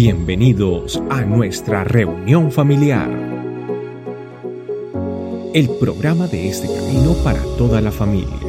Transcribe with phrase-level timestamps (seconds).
[0.00, 3.10] Bienvenidos a nuestra reunión familiar.
[5.52, 8.47] El programa de este camino para toda la familia.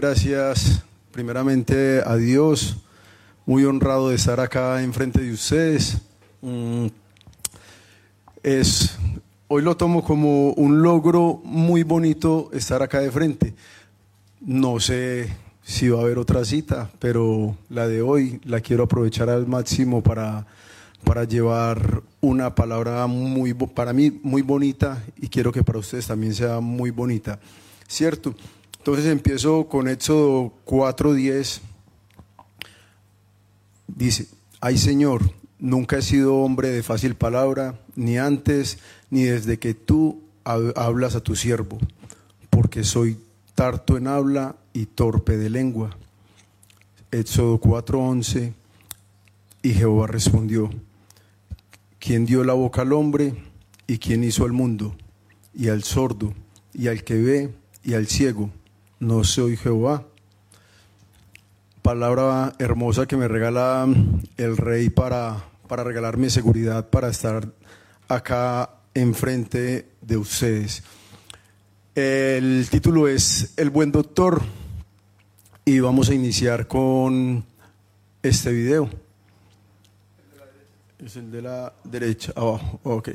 [0.00, 0.82] Gracias
[1.12, 2.78] primeramente a Dios,
[3.44, 5.98] muy honrado de estar acá enfrente de ustedes.
[6.40, 6.86] Mm,
[8.42, 8.96] Es,
[9.48, 13.52] hoy lo tomo como un logro muy bonito estar acá de frente.
[14.40, 15.28] No sé
[15.62, 20.02] si va a haber otra cita, pero la de hoy la quiero aprovechar al máximo
[20.02, 20.46] para,
[21.04, 26.32] para llevar una palabra muy, para mí muy bonita y quiero que para ustedes también
[26.32, 27.38] sea muy bonita,
[27.86, 28.34] ¿cierto?
[28.80, 31.60] Entonces empiezo con Éxodo 4:10.
[33.86, 34.26] Dice,
[34.60, 35.20] ay Señor,
[35.58, 38.78] nunca he sido hombre de fácil palabra, ni antes,
[39.10, 41.78] ni desde que tú hab- hablas a tu siervo,
[42.48, 43.18] porque soy
[43.54, 45.94] tarto en habla y torpe de lengua.
[47.10, 48.54] Éxodo 4:11,
[49.62, 50.70] y Jehová respondió,
[51.98, 53.34] ¿quién dio la boca al hombre
[53.86, 54.96] y quién hizo al mundo?
[55.52, 56.32] Y al sordo,
[56.72, 58.48] y al que ve, y al ciego,
[59.00, 60.04] no soy Jehová
[61.82, 63.88] palabra hermosa que me regala
[64.36, 67.48] el rey para, para regalarme seguridad para estar
[68.08, 70.82] acá enfrente de ustedes.
[71.94, 74.42] El título es El buen doctor
[75.64, 77.44] y vamos a iniciar con
[78.22, 78.88] este video.
[80.98, 83.08] Es el de la derecha, abajo, ok.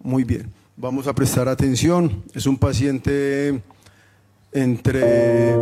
[0.00, 2.22] Muy bien, vamos a prestar atención.
[2.34, 3.62] Es un paciente
[4.54, 5.52] entre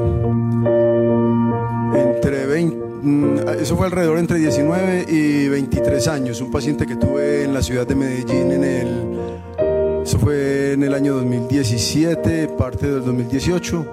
[1.95, 7.45] entre 20, mm, eso fue alrededor entre 19 y 23 años, un paciente que tuve
[7.45, 13.03] en la ciudad de Medellín en el, eso fue en el año 2017, parte del
[13.05, 13.87] 2018,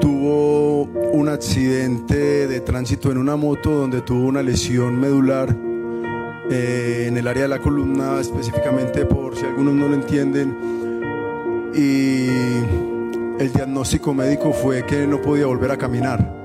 [0.00, 0.82] tuvo
[1.12, 5.56] un accidente de tránsito en una moto donde tuvo una lesión medular
[6.50, 10.56] eh, en el área de la columna, específicamente por si algunos no lo entienden,
[11.74, 12.87] y
[13.38, 16.38] el diagnóstico médico fue que no podía volver a caminar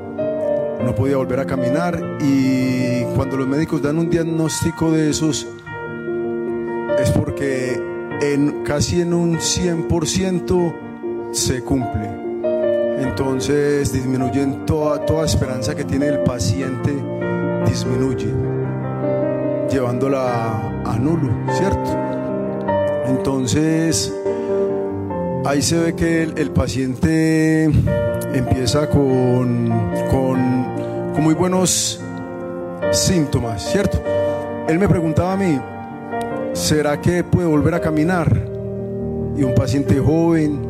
[0.84, 5.48] no podía volver a caminar y cuando los médicos dan un diagnóstico de esos
[7.00, 7.82] es porque
[8.22, 12.10] en casi en un 100% se cumple.
[13.00, 16.94] Entonces disminuyen toda, toda esperanza que tiene el paciente,
[17.66, 18.32] disminuye,
[19.70, 21.98] llevándola a nulo, ¿cierto?
[23.08, 24.14] Entonces
[25.46, 27.66] ahí se ve que el, paciente
[28.34, 29.70] empieza con,
[30.10, 32.00] con, con muy buenos
[32.92, 34.02] síntomas, ¿cierto?
[34.68, 35.60] Él me preguntaba a mí,
[36.54, 38.50] ¿será que puede volver a caminar?
[39.36, 40.62] Y un paciente joven,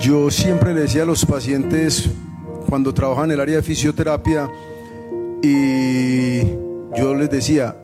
[0.00, 2.10] yo siempre le decía a los pacientes
[2.68, 4.50] cuando trabajan en el área de fisioterapia
[5.42, 6.40] y
[6.96, 7.76] yo les decía,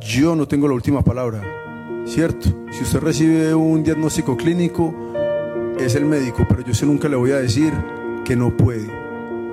[0.00, 1.42] yo no tengo la última palabra,
[2.06, 2.48] ¿cierto?
[2.70, 4.94] Si usted recibe un diagnóstico clínico,
[5.78, 7.72] es el médico, pero yo sé nunca le voy a decir
[8.24, 8.88] que no puede.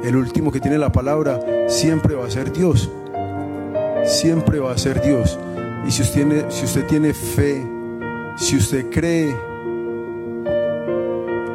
[0.04, 2.90] El último que tiene la palabra siempre va a ser Dios.
[4.06, 5.40] Siempre va a ser Dios.
[5.88, 7.66] Y si usted tiene, si usted tiene fe,
[8.38, 9.36] si usted cree,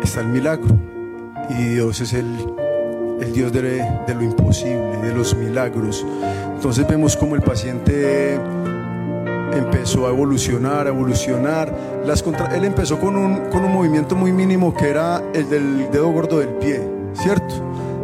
[0.03, 0.77] está el milagro.
[1.51, 2.27] Y Dios es el,
[3.21, 6.05] el Dios de, de lo imposible, de los milagros.
[6.55, 8.39] Entonces vemos como el paciente
[9.53, 11.73] empezó a evolucionar, a evolucionar.
[12.05, 15.91] Las contra- él empezó con un, con un movimiento muy mínimo que era el del
[15.91, 16.81] dedo gordo del pie,
[17.15, 17.55] ¿cierto?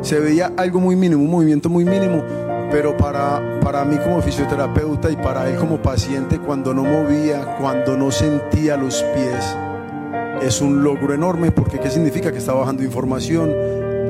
[0.02, 2.22] Se veía algo muy mínimo, un movimiento muy mínimo,
[2.70, 7.96] pero para, para mí como fisioterapeuta y para él como paciente, cuando no movía, cuando
[7.96, 9.56] no sentía los pies,
[10.42, 12.32] es un logro enorme porque ¿qué significa?
[12.32, 13.50] Que está bajando información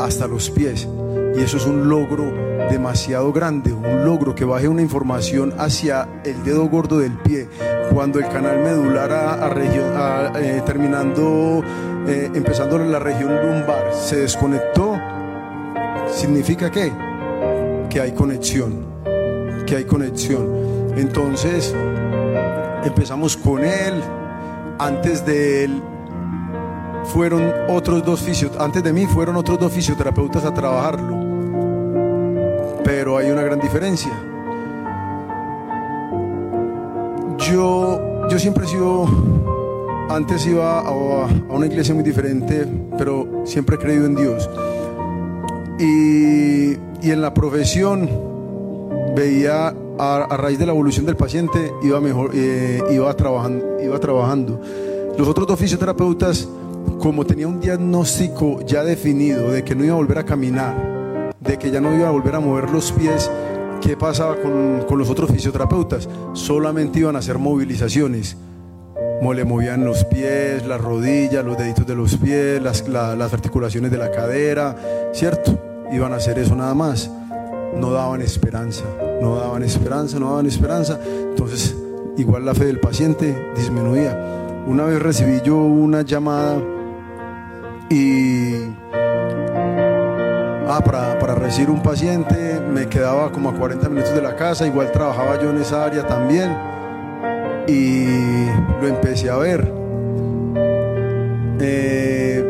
[0.00, 0.88] hasta los pies.
[1.37, 2.25] Y eso es un logro
[2.70, 7.49] demasiado grande, un logro que baje una información hacia el dedo gordo del pie,
[7.93, 11.62] cuando el canal medular eh, terminando,
[12.06, 14.99] eh, empezando en la región lumbar, se desconectó,
[16.12, 16.93] significa que
[17.94, 18.84] que hay conexión,
[19.67, 20.49] que hay conexión.
[20.96, 21.72] Entonces
[22.84, 24.02] empezamos con él,
[24.81, 25.81] antes de él
[27.05, 31.24] fueron otros dos fisios, antes de mí fueron otros dos fisioterapeutas a trabajarlo
[32.84, 34.12] pero hay una gran diferencia.
[37.38, 39.06] Yo, yo siempre he sido,
[40.08, 42.66] antes iba a, a una iglesia muy diferente,
[42.96, 44.48] pero siempre he creído en Dios.
[45.78, 48.08] Y, y en la profesión
[49.14, 54.60] veía a, raíz de la evolución del paciente iba mejor eh, iba trabajando iba trabajando
[55.16, 56.48] los otros dos fisioterapeutas
[56.98, 60.94] como tenía un diagnóstico ya definido de que no iba a volver a caminar
[61.44, 63.31] de que ya no iba a volver a mover los pies
[63.81, 66.08] ¿qué pasaba con, con los otros fisioterapeutas?
[66.32, 68.37] solamente iban a hacer movilizaciones
[69.32, 73.96] le movían los pies, las rodillas, los deditos de los pies, las, las articulaciones de
[73.96, 74.76] la cadera,
[75.12, 75.58] ¿cierto?
[75.93, 77.11] Iban a hacer eso nada más.
[77.76, 78.85] No daban esperanza,
[79.23, 81.00] no daban esperanza, no daban esperanza.
[81.05, 81.75] Entonces,
[82.17, 84.62] igual la fe del paciente disminuía.
[84.67, 86.58] Una vez recibí yo una llamada
[87.91, 88.55] y
[90.69, 94.66] ah, para, para, recibir un paciente me quedaba como a 40 minutos de la casa,
[94.66, 96.56] igual trabajaba yo en esa área también
[97.66, 98.46] y
[98.81, 99.72] lo empecé a ver.
[101.61, 102.44] Eh,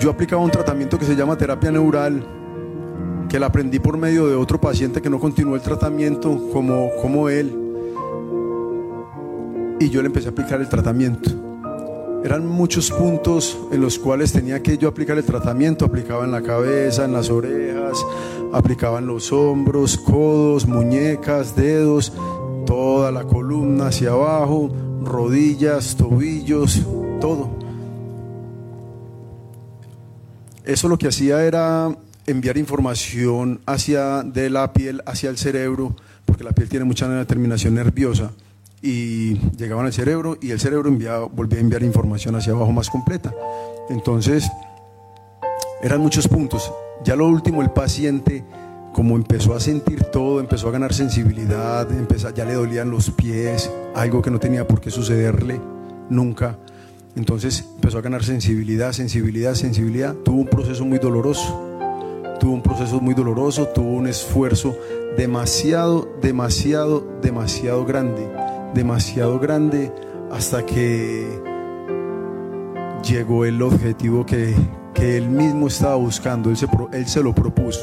[0.00, 2.24] yo aplicaba un tratamiento que se llama terapia neural,
[3.28, 7.28] que la aprendí por medio de otro paciente que no continuó el tratamiento como, como
[7.28, 7.62] él.
[9.78, 11.45] Y yo le empecé a aplicar el tratamiento.
[12.26, 15.84] Eran muchos puntos en los cuales tenía que yo aplicar el tratamiento.
[15.84, 18.04] Aplicaba en la cabeza, en las orejas,
[18.52, 22.12] aplicaba en los hombros, codos, muñecas, dedos
[22.66, 24.74] toda la columna hacia abajo,
[25.04, 26.82] rodillas, tobillos,
[27.20, 27.48] todo.
[30.64, 31.96] Eso lo que hacía era
[32.26, 35.94] enviar información hacia de la piel hacia el cerebro,
[36.24, 38.32] porque la piel tiene mucha determinación nerviosa
[38.82, 42.90] y llegaban al cerebro y el cerebro enviaba, volvía a enviar información hacia abajo más
[42.90, 43.34] completa.
[43.88, 44.50] Entonces,
[45.82, 46.72] eran muchos puntos.
[47.04, 48.44] Ya lo último, el paciente
[48.96, 53.70] como empezó a sentir todo, empezó a ganar sensibilidad, empezó, ya le dolían los pies,
[53.94, 55.60] algo que no tenía por qué sucederle
[56.08, 56.56] nunca.
[57.14, 60.14] Entonces empezó a ganar sensibilidad, sensibilidad, sensibilidad.
[60.14, 61.76] Tuvo un proceso muy doloroso,
[62.40, 64.74] tuvo un proceso muy doloroso, tuvo un esfuerzo
[65.14, 68.26] demasiado, demasiado, demasiado grande,
[68.76, 69.90] demasiado grande
[70.30, 71.26] hasta que
[73.02, 74.54] llegó el objetivo que,
[74.92, 77.80] que él mismo estaba buscando, él se, él se lo propuso.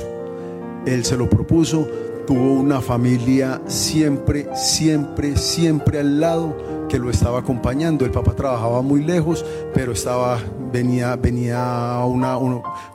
[0.86, 1.88] Él se lo propuso,
[2.28, 6.56] tuvo una familia siempre, siempre, siempre al lado
[7.00, 8.06] lo estaba acompañando.
[8.06, 10.40] El papá trabajaba muy lejos, pero estaba,
[10.72, 12.38] venía, venía una,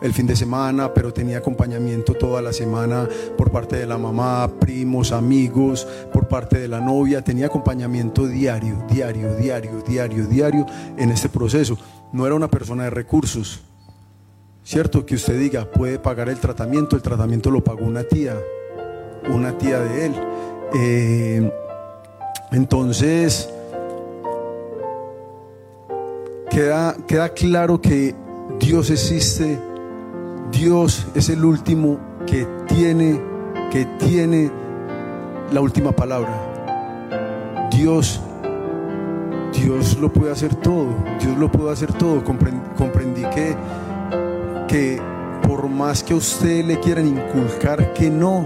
[0.00, 4.50] el fin de semana, pero tenía acompañamiento toda la semana por parte de la mamá,
[4.58, 7.22] primos, amigos, por parte de la novia.
[7.22, 10.66] Tenía acompañamiento diario, diario, diario, diario, diario
[10.96, 11.78] en este proceso.
[12.12, 13.62] No era una persona de recursos,
[14.68, 15.06] ¿Cierto?
[15.06, 18.36] Que usted diga, puede pagar el tratamiento, el tratamiento lo pagó una tía,
[19.30, 20.14] una tía de él.
[20.74, 21.52] Eh,
[22.52, 23.48] entonces,
[26.58, 28.16] queda, queda claro que
[28.58, 29.60] Dios existe,
[30.50, 33.22] Dios es el último que tiene,
[33.70, 34.50] que tiene
[35.52, 37.68] la última palabra.
[37.70, 38.20] Dios,
[39.52, 40.88] Dios lo puede hacer todo,
[41.20, 42.24] Dios lo puede hacer todo.
[42.24, 43.56] comprendí que
[44.66, 45.00] que
[45.46, 48.44] por más que a usted le quieran inculcar que no,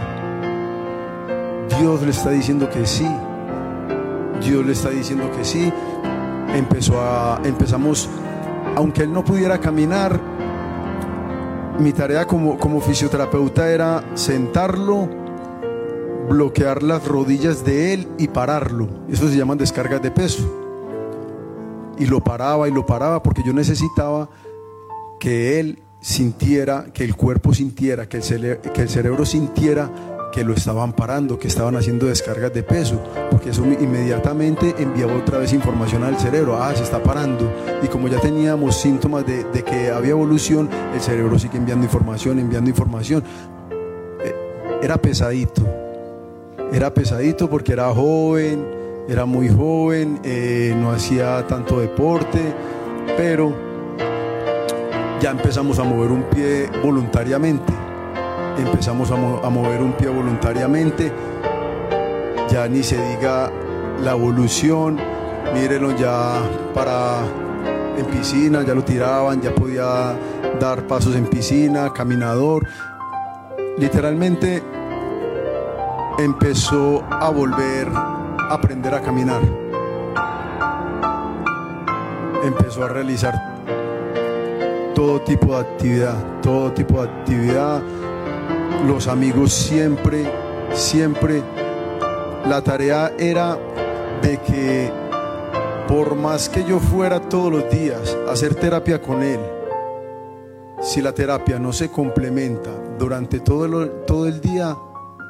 [1.80, 3.08] Dios le está diciendo que sí.
[4.44, 5.72] Dios le está diciendo que sí.
[6.54, 8.08] Empezó a, empezamos,
[8.76, 10.20] aunque él no pudiera caminar,
[11.78, 15.08] mi tarea como, como fisioterapeuta era sentarlo,
[16.28, 18.88] bloquear las rodillas de él y pararlo.
[19.08, 20.58] Eso se llaman descargas de peso.
[21.98, 24.28] Y lo paraba y lo paraba porque yo necesitaba
[25.18, 30.54] que él sintiera, que el cuerpo sintiera, que el, que el cerebro sintiera que lo
[30.54, 36.02] estaban parando, que estaban haciendo descargas de peso, porque eso inmediatamente enviaba otra vez información
[36.02, 37.52] al cerebro, ah, se está parando.
[37.82, 42.70] Y como ya teníamos síntomas de, que había evolución, el cerebro sigue enviando información, enviando
[42.70, 43.22] información.
[44.24, 44.34] Eh,
[44.82, 45.62] era pesadito,
[46.72, 48.66] era pesadito porque era joven,
[49.08, 52.40] era muy joven, eh, no hacía tanto deporte,
[53.16, 53.54] pero
[55.20, 57.91] ya empezamos a mover un pie voluntariamente.
[58.58, 61.12] Empezamos a, mover un pie voluntariamente.
[62.50, 63.50] Ya ni se diga
[64.00, 64.98] la evolución.
[65.54, 66.40] Mírenlo ya
[66.74, 67.20] para
[67.96, 70.16] en piscina, ya lo tiraban, ya podía
[70.60, 72.66] dar pasos en piscina, caminador.
[73.78, 74.62] Literalmente
[76.18, 79.42] empezó a volver a aprender a caminar.
[82.44, 83.52] Empezó a realizar
[84.94, 87.82] todo tipo de actividad, todo tipo de actividad.
[88.86, 90.30] Los amigos siempre,
[90.74, 91.42] siempre,
[92.46, 93.58] la tarea era
[94.22, 94.90] de que
[95.86, 99.40] por más que yo fuera todos los días a hacer terapia con él,
[100.82, 104.76] si la terapia no se complementa durante todo el, todo el día,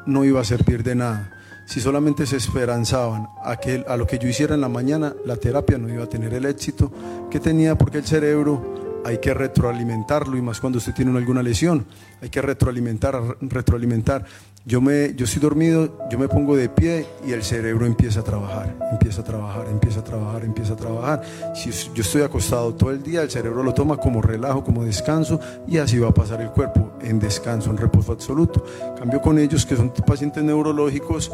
[0.07, 1.31] no iba a servir de nada.
[1.67, 5.37] Si solamente se esperanzaban a, que, a lo que yo hiciera en la mañana, la
[5.37, 6.91] terapia no iba a tener el éxito
[7.31, 11.87] que tenía porque el cerebro hay que retroalimentarlo y más cuando usted tiene alguna lesión,
[12.21, 14.25] hay que retroalimentar, retroalimentar.
[14.65, 18.23] Yo, me, yo estoy dormido, yo me pongo de pie y el cerebro empieza a
[18.23, 21.23] trabajar, empieza a trabajar, empieza a trabajar, empieza a trabajar.
[21.53, 25.41] Si yo estoy acostado todo el día, el cerebro lo toma como relajo, como descanso
[25.67, 28.65] y así va a pasar el cuerpo en descanso, en reposo absoluto.
[28.97, 31.33] Cambio con ellos que son pacientes neurológicos,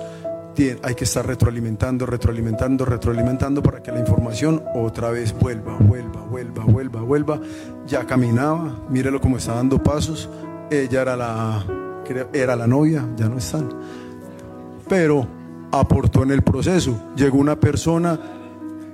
[0.83, 6.65] hay que estar retroalimentando, retroalimentando, retroalimentando para que la información otra vez vuelva, vuelva, vuelva,
[6.65, 7.41] vuelva, vuelva.
[7.87, 10.29] Ya caminaba, mírelo cómo está dando pasos.
[10.69, 11.65] Ella era la,
[12.33, 13.69] era la novia, ya no están.
[14.89, 15.29] Pero
[15.71, 17.13] aportó en el proceso.
[17.15, 18.19] Llegó una persona,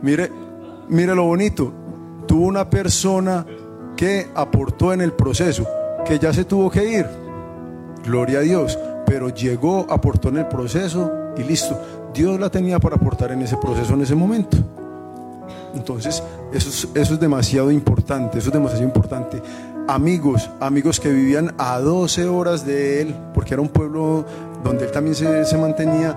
[0.03, 0.31] mire,
[0.89, 1.73] mire lo bonito,
[2.27, 3.47] tuvo una persona
[3.97, 5.67] que aportó en el proceso,
[6.05, 7.07] que ya se tuvo que ir.
[8.05, 11.79] Gloria a Dios, pero llegó, aportó en el proceso y listo.
[12.13, 14.57] Dios la tenía para aportar en ese proceso en ese momento.
[15.75, 16.23] Entonces,
[16.53, 19.43] eso es, eso es demasiado importante, eso es demasiado importante.
[19.89, 24.25] Amigos, amigos que vivían a 12 horas de él, porque era un pueblo
[24.63, 26.17] donde él también se, se mantenía,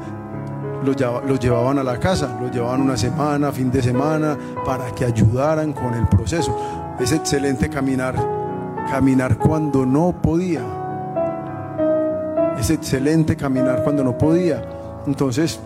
[0.85, 0.95] los,
[1.27, 5.73] los, llevaban a la casa, los llevaban una semana, fin de semana, para que ayudaran
[5.73, 6.55] con el proceso.
[6.99, 8.15] Es excelente caminar,
[8.89, 10.61] caminar cuando no podía.
[12.59, 14.76] Es excelente caminar cuando no podía
[15.07, 15.57] entonces,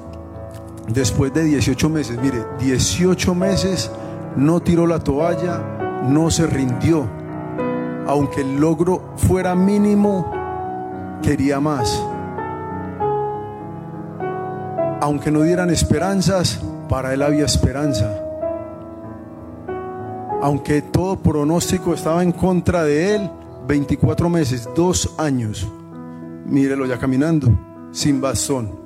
[0.87, 3.91] después de 18 meses, mire, 18 meses
[4.35, 7.07] no tiró la toalla, no se rindió.
[8.07, 10.31] Aunque el logro fuera mínimo,
[11.23, 12.01] quería más.
[15.01, 18.21] Aunque no dieran esperanzas, para él había esperanza.
[20.43, 23.31] Aunque todo pronóstico estaba en contra de él,
[23.67, 25.67] 24 meses, dos años.
[26.45, 27.47] Mírelo ya caminando,
[27.91, 28.80] sin bastón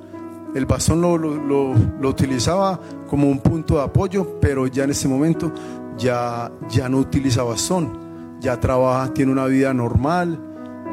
[0.56, 5.52] el bastón lo, utilizaba como un punto de apoyo, pero ya en este momento
[5.98, 10.40] ya, ya no utiliza bastón, ya trabaja, tiene una vida normal,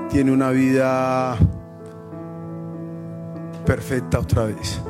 [0.10, 1.38] tiene una vida
[3.66, 4.82] perfecta otra vez.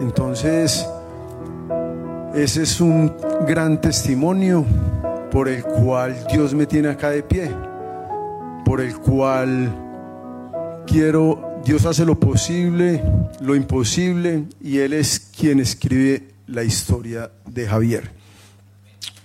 [0.00, 0.86] Entonces,
[2.32, 3.12] ese es un
[3.48, 4.64] gran testimonio
[5.32, 7.50] por el cual Dios me tiene acá de pie,
[8.64, 9.74] por el cual
[10.86, 13.02] quiero Dios hace lo posible,
[13.40, 18.10] lo imposible, y Él es quien escribe la historia de Javier.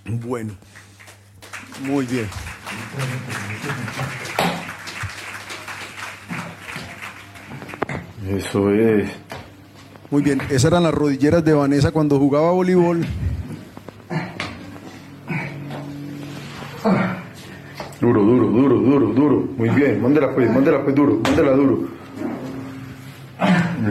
[0.06, 0.54] Bueno,
[1.82, 2.28] muy bien.
[8.30, 9.10] Eso es.
[10.12, 13.06] Muy bien, esas eran las rodilleras de Vanessa cuando jugaba voleibol.
[18.00, 19.48] Duro, duro, duro, duro, duro.
[19.58, 21.88] Muy bien, mándela pues, mándela pues duro, mándela duro.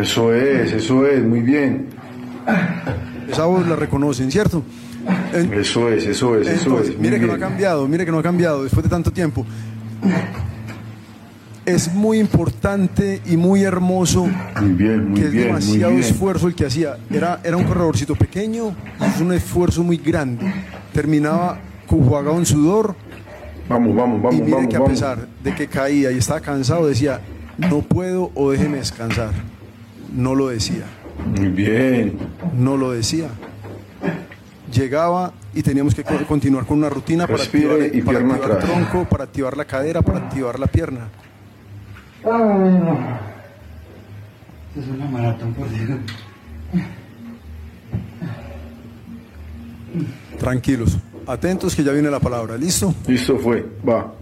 [0.01, 1.89] Eso es, eso es, muy bien.
[3.29, 4.63] Esa voz la reconocen, ¿cierto?
[5.53, 6.99] eso es, eso es, eso es.
[6.99, 9.45] Mire que no ha cambiado, mire que no ha cambiado después de tanto tiempo.
[11.67, 14.29] Es muy importante y muy hermoso.
[14.61, 16.99] Muy bien, muy que es demasiado esfuerzo el que hacía.
[17.11, 20.53] Era, era un corredorcito pequeño, es un esfuerzo muy grande.
[20.93, 22.95] Terminaba jugado en sudor.
[23.69, 24.39] Vamos, vamos, vamos.
[24.39, 27.21] Y mire que a pesar de que caía y estaba cansado, decía,
[27.59, 29.33] no puedo o déjeme descansar.
[30.13, 30.85] No lo decía.
[31.37, 32.19] Muy bien.
[32.57, 33.29] No lo decía.
[34.73, 39.05] Llegaba y teníamos que continuar con una rutina para activar, y para activar el tronco,
[39.09, 41.09] para activar la cadera, para activar la pierna.
[44.77, 45.99] Es una maratón, por Dios.
[50.39, 52.57] Tranquilos, atentos que ya viene la palabra.
[52.57, 52.93] ¿Listo?
[53.07, 54.13] Listo fue, va.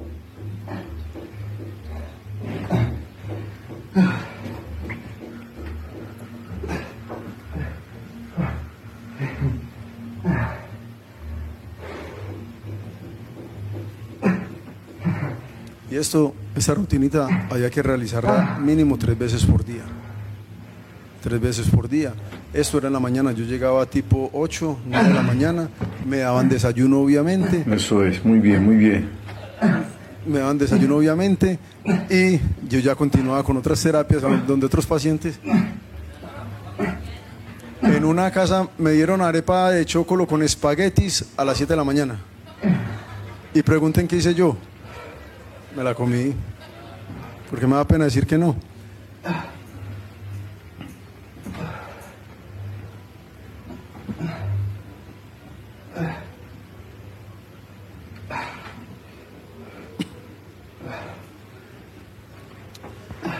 [15.91, 19.83] Y esto, esta rutinita había que realizarla mínimo tres veces por día.
[21.23, 22.15] Tres veces por día.
[22.55, 25.69] Esto era en la mañana, yo llegaba tipo 8, 9 de la mañana,
[26.07, 27.65] me daban desayuno obviamente.
[27.71, 29.11] Eso es, muy bien, muy bien.
[30.27, 31.59] Me daban desayuno obviamente
[32.11, 32.39] y
[32.69, 35.39] yo ya continuaba con otras terapias donde otros pacientes.
[37.83, 41.85] En una casa me dieron arepa de chocolo con espaguetis a las 7 de la
[41.85, 42.21] mañana.
[43.55, 44.57] Y pregunten qué hice yo
[45.77, 46.35] me la comí,
[47.51, 48.57] porque me da pena decir que no.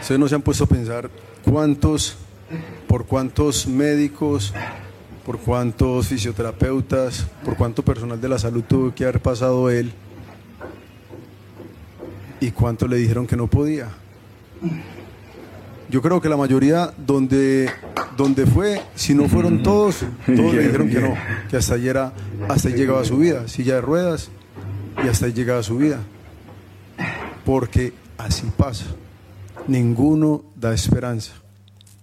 [0.03, 1.09] Ustedes no se han puesto a pensar
[1.45, 2.17] cuántos,
[2.89, 4.53] por cuántos médicos,
[5.25, 9.93] por cuántos fisioterapeutas, por cuánto personal de la salud tuvo que haber pasado él
[12.41, 13.91] y cuánto le dijeron que no podía.
[15.89, 17.69] Yo creo que la mayoría donde,
[18.17, 21.15] donde fue, si no fueron todos, todos le dijeron que no,
[21.49, 22.11] que hasta ahí, era,
[22.49, 24.31] hasta ahí llegaba su vida, silla de ruedas
[25.01, 25.99] y hasta ahí llegaba su vida.
[27.45, 28.83] Porque así pasa.
[29.67, 31.33] Ninguno da esperanza.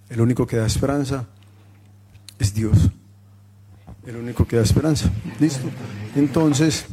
[0.09, 1.27] El único que da esperanza
[2.39, 2.91] es Dios.
[4.07, 5.11] El único que da esperanza.
[5.39, 5.69] ¿Listo?
[6.17, 6.87] Entonces,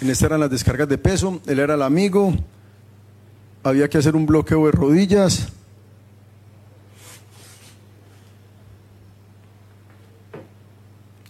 [0.00, 1.40] en esta eran las descargas de peso.
[1.46, 2.34] Él era el amigo.
[3.62, 5.48] Había que hacer un bloqueo de rodillas.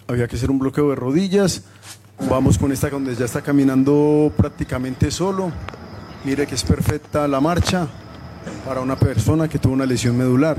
[0.09, 1.65] Había que hacer un bloqueo de rodillas.
[2.29, 5.53] Vamos con esta donde ya está caminando prácticamente solo.
[6.25, 7.87] Mire que es perfecta la marcha
[8.65, 10.57] para una persona que tuvo una lesión medular,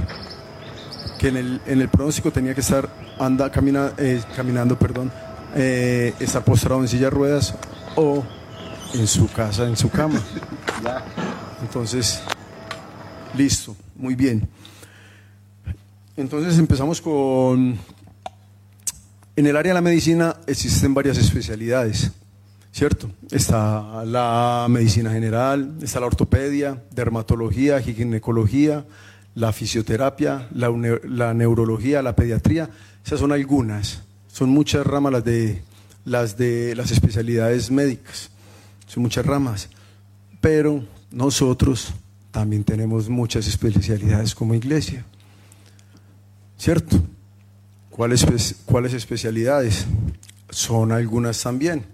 [1.17, 2.89] que en el, en el pronóstico tenía que estar
[3.19, 5.11] anda camina, eh, caminando, perdón,
[5.55, 7.55] eh, estar postrado en silla de ruedas
[7.95, 8.23] o
[8.93, 10.21] en su casa, en su cama.
[11.61, 12.21] Entonces,
[13.35, 14.47] listo, muy bien.
[16.15, 17.77] Entonces empezamos con
[19.35, 22.11] en el área de la medicina existen varias especialidades,
[22.71, 23.09] ¿cierto?
[23.31, 28.85] Está la medicina general, está la ortopedia, dermatología, ginecología,
[29.35, 32.69] la fisioterapia, la, neurología, la pediatría.
[33.03, 34.03] Esas son algunas.
[34.27, 35.61] Son muchas ramas las de,
[36.05, 38.29] las de las especialidades médicas.
[38.85, 39.69] Son muchas ramas.
[40.41, 41.93] Pero nosotros
[42.31, 45.05] también tenemos muchas especialidades como iglesia.
[46.57, 47.01] ¿Cierto?
[47.95, 49.85] ¿Cuáles, ¿Cuáles especialidades?
[50.49, 51.85] Son algunas también.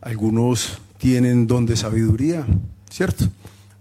[0.00, 2.46] Algunos tienen don de sabiduría,
[2.88, 3.24] ¿cierto?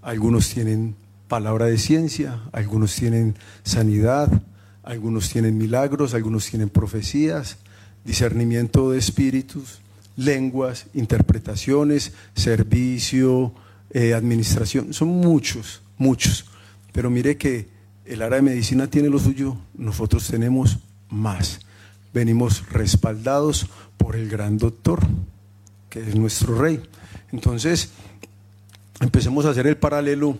[0.02, 0.96] Algunos tienen
[1.28, 4.28] palabra de ciencia, algunos tienen sanidad,
[4.82, 7.58] algunos tienen milagros, algunos tienen profecías,
[8.04, 9.82] discernimiento de espíritus,
[10.16, 13.54] lenguas, interpretaciones, servicio,
[13.92, 14.96] eh, administración.
[14.96, 16.46] Son muchos, muchos.
[16.92, 17.68] Pero mire que
[18.06, 20.80] el área de medicina tiene lo suyo, nosotros tenemos
[21.12, 21.60] más.
[22.14, 25.00] Venimos respaldados por el gran doctor,
[25.90, 26.82] que es nuestro rey.
[27.32, 27.92] Entonces,
[29.00, 30.38] empecemos a hacer el paralelo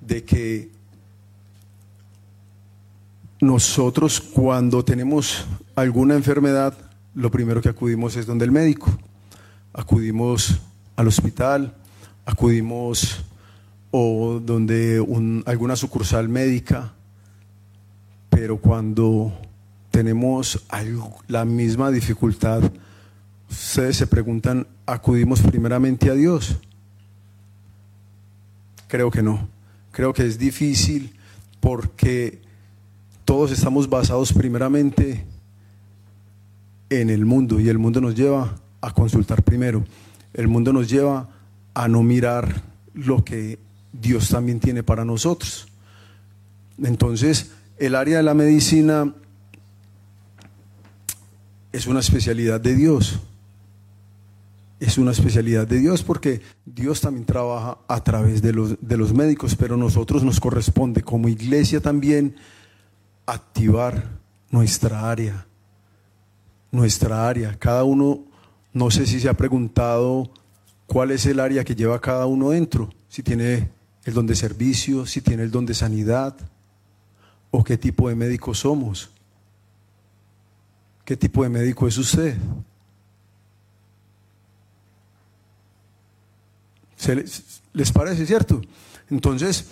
[0.00, 0.70] de que
[3.40, 6.74] nosotros cuando tenemos alguna enfermedad,
[7.14, 8.90] lo primero que acudimos es donde el médico.
[9.72, 10.60] Acudimos
[10.96, 11.74] al hospital,
[12.26, 13.24] acudimos
[13.90, 15.04] o donde
[15.46, 16.92] alguna sucursal médica,
[18.28, 19.32] pero cuando
[19.90, 20.64] tenemos
[21.28, 22.62] la misma dificultad,
[23.50, 26.56] ustedes se preguntan, ¿acudimos primeramente a Dios?
[28.86, 29.48] Creo que no.
[29.92, 31.14] Creo que es difícil
[31.60, 32.40] porque
[33.24, 35.24] todos estamos basados primeramente
[36.88, 39.84] en el mundo y el mundo nos lleva a consultar primero.
[40.32, 41.28] El mundo nos lleva
[41.74, 42.62] a no mirar
[42.94, 43.58] lo que
[43.92, 45.68] Dios también tiene para nosotros.
[46.82, 49.14] Entonces, el área de la medicina
[51.72, 53.20] es una especialidad de Dios.
[54.78, 59.12] Es una especialidad de Dios porque Dios también trabaja a través de los, de los
[59.12, 62.36] médicos, pero nosotros nos corresponde como iglesia también
[63.26, 64.18] activar
[64.50, 65.46] nuestra área.
[66.72, 67.58] Nuestra área.
[67.58, 68.24] Cada uno,
[68.72, 70.30] no sé si se ha preguntado
[70.86, 72.90] cuál es el área que lleva cada uno dentro.
[73.08, 73.70] Si tiene
[74.04, 76.36] el don de servicio, si tiene el don de sanidad,
[77.50, 79.10] o qué tipo de médicos somos.
[81.10, 82.36] ¿Qué tipo de médico es usted?
[87.72, 88.60] les, parece cierto?
[89.10, 89.66] Entonces,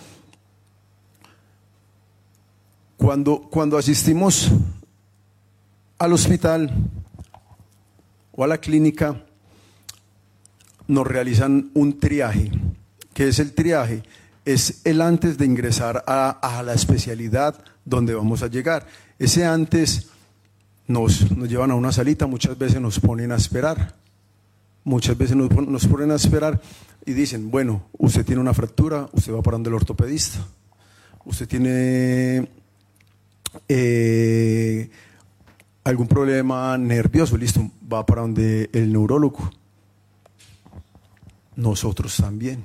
[2.96, 4.50] cuando, cuando asistimos
[6.00, 6.74] al hospital
[8.32, 9.24] o a la clínica,
[10.88, 12.50] nos realizan un triaje.
[13.14, 14.02] ¿Qué es el triaje?
[14.44, 18.88] Es el antes de ingresar a, a la especialidad donde vamos a llegar.
[19.20, 20.08] Ese antes
[20.88, 23.94] nos, llevan a una salita, muchas veces nos ponen a esperar.
[24.84, 26.60] Muchas veces nos, nos ponen a esperar
[27.04, 30.38] y dicen, bueno, usted tiene una fractura, usted va para donde el ortopedista.
[31.26, 32.48] Usted tiene
[33.68, 34.90] eh,
[35.84, 39.50] algún problema nervioso, listo, va para donde el neurólogo.
[41.56, 42.64] nosotros también.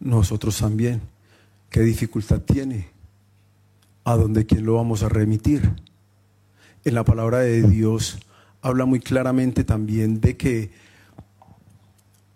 [0.00, 1.02] Nosotros también.
[1.70, 2.88] ¿Qué dificultad tiene?
[4.04, 5.72] ¿A dónde quién lo vamos a remitir?
[6.84, 8.18] En la palabra de Dios
[8.60, 10.70] habla muy claramente también de que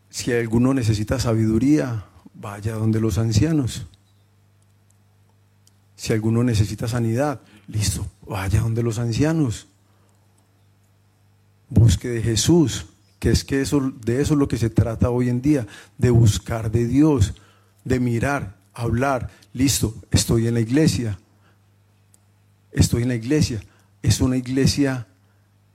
[0.09, 3.87] si alguno necesita sabiduría, vaya donde los ancianos.
[5.97, 9.67] Si alguno necesita sanidad, listo, vaya donde los ancianos.
[11.69, 12.87] Busque de Jesús,
[13.19, 15.67] que es que eso, de eso es lo que se trata hoy en día,
[15.99, 17.35] de buscar de Dios,
[17.85, 21.19] de mirar, hablar, listo, estoy en la iglesia,
[22.73, 23.61] estoy en la iglesia,
[24.03, 25.07] es una iglesia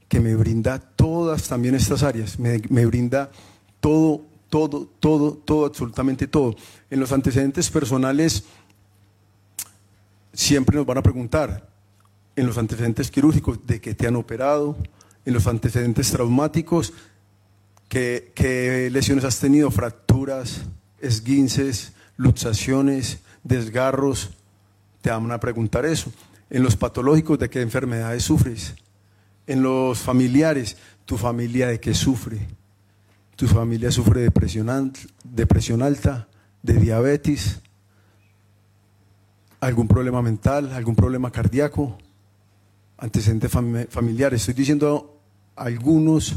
[0.08, 3.32] que me brinda todas también estas áreas, me, me brinda
[3.80, 6.56] todo, todo, todo, todo, absolutamente todo.
[6.90, 8.44] En los antecedentes personales
[10.34, 11.70] siempre nos van a preguntar,
[12.36, 14.78] en los antecedentes quirúrgicos, de qué te han operado,
[15.26, 16.94] en los antecedentes traumáticos,
[17.88, 20.62] qué, lesiones has tenido, fracturas,
[21.00, 24.32] esguinces, luxaciones, desgarros,
[25.02, 26.12] te van a preguntar eso.
[26.54, 28.76] En los patológicos, ¿de qué enfermedades sufres?
[29.48, 32.48] En los familiares, ¿tu familia de qué sufre?
[33.36, 36.28] ¿Tu familia sufre de depresión, alta,
[36.62, 37.60] de diabetes,
[39.62, 41.98] algún problema mental, algún problema cardíaco,
[43.00, 43.52] antecedentes
[43.90, 44.42] familiares?
[44.42, 45.20] Estoy diciendo
[45.56, 46.36] algunos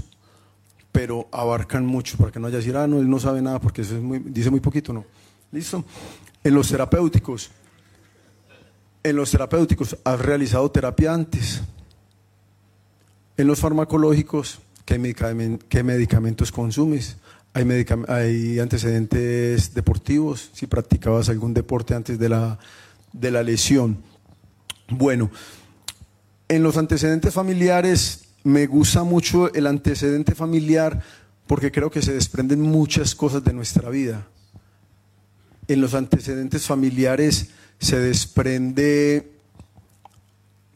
[0.93, 3.83] pero abarcan mucho para que no haya decir, ah, no, él no sabe nada porque
[3.83, 5.05] eso es muy, dice muy poquito, no.
[5.53, 5.85] ¿Listo?
[6.43, 7.51] En los terapéuticos,
[9.07, 11.61] en los terapéuticos, ¿has realizado terapia antes?
[13.37, 17.17] En los farmacológicos, ¿qué, medicamentos consumes?
[17.55, 17.65] ¿Hay,
[18.09, 20.51] ¿Hay, antecedentes deportivos?
[20.55, 22.59] Si practicabas algún deporte antes de la,
[23.13, 23.99] de la lesión.
[24.89, 25.31] Bueno,
[26.49, 31.01] en los antecedentes familiares me gusta mucho el antecedente familiar
[31.47, 34.27] porque creo que se desprenden muchas cosas de nuestra vida.
[35.69, 39.33] En los antecedentes familiares se desprende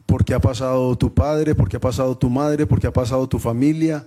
[0.05, 2.93] por qué ha pasado tu padre, por qué ha pasado tu madre, por qué ha
[2.93, 4.05] pasado tu familia,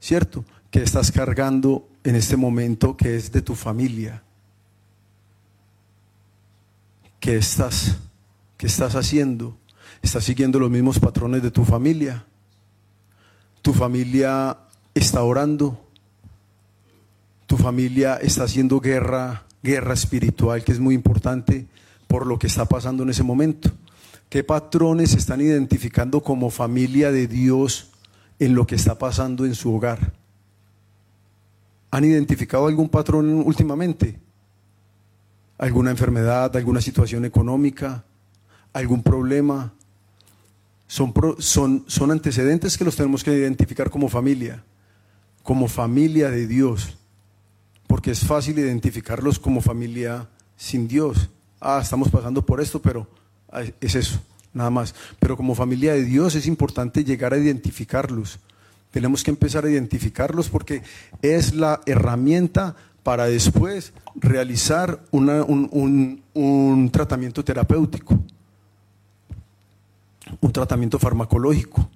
[0.00, 0.44] ¿cierto?
[0.70, 4.22] Que estás cargando en este momento que es de tu familia.
[7.20, 7.96] ¿Qué estás,
[8.56, 9.56] qué estás haciendo?
[10.02, 12.26] ¿Estás siguiendo los mismos patrones de tu familia?
[13.64, 14.58] tu familia
[14.94, 15.80] está orando,
[17.46, 21.66] tu familia está haciendo guerra, guerra espiritual, que es muy importante
[22.14, 23.72] por lo que está pasando en ese momento.
[24.28, 27.90] ¿Qué patrones están identificando como familia de Dios
[28.38, 30.12] en lo que está pasando en su hogar?
[31.90, 34.20] ¿Han identificado algún patrón últimamente?
[35.58, 38.04] ¿Alguna enfermedad, alguna situación económica,
[38.72, 39.72] algún problema?
[40.86, 44.62] son, son, son antecedentes que los tenemos que identificar como familia,
[45.42, 46.96] como familia de Dios,
[47.88, 51.30] porque es fácil identificarlos como familia sin Dios.
[51.64, 53.06] Ah, estamos pasando por esto, pero
[53.80, 54.20] es eso,
[54.52, 54.94] nada más.
[55.18, 58.38] Pero como familia de Dios es importante llegar a identificarlos.
[58.90, 60.82] Tenemos que empezar a identificarlos porque
[61.22, 68.20] es la herramienta para después realizar un, un tratamiento terapéutico
[70.40, 71.88] un tratamiento farmacológico.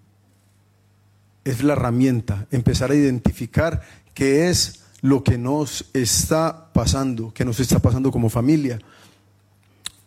[1.44, 3.82] Es la herramienta, empezar a identificar
[4.14, 8.78] qué es lo que nos está pasando, qué nos está pasando como familia.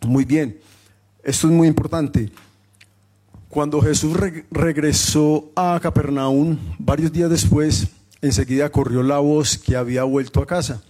[0.06, 0.60] Muy bien,
[1.24, 2.32] esto es muy importante.
[3.50, 4.18] Cuando Jesús
[4.50, 7.88] regresó a Capernaum, varios días después,
[8.22, 10.82] enseguida corrió la voz que había vuelto a casa.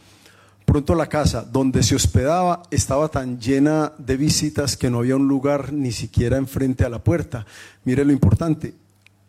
[0.66, 5.28] Pronto la casa donde se hospedaba estaba tan llena de visitas que no había un
[5.28, 7.46] lugar ni siquiera enfrente a la puerta.
[7.84, 8.76] Mire lo importante,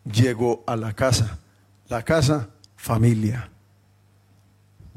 [0.05, 1.39] llegó a la casa.
[1.89, 3.51] La casa, familia.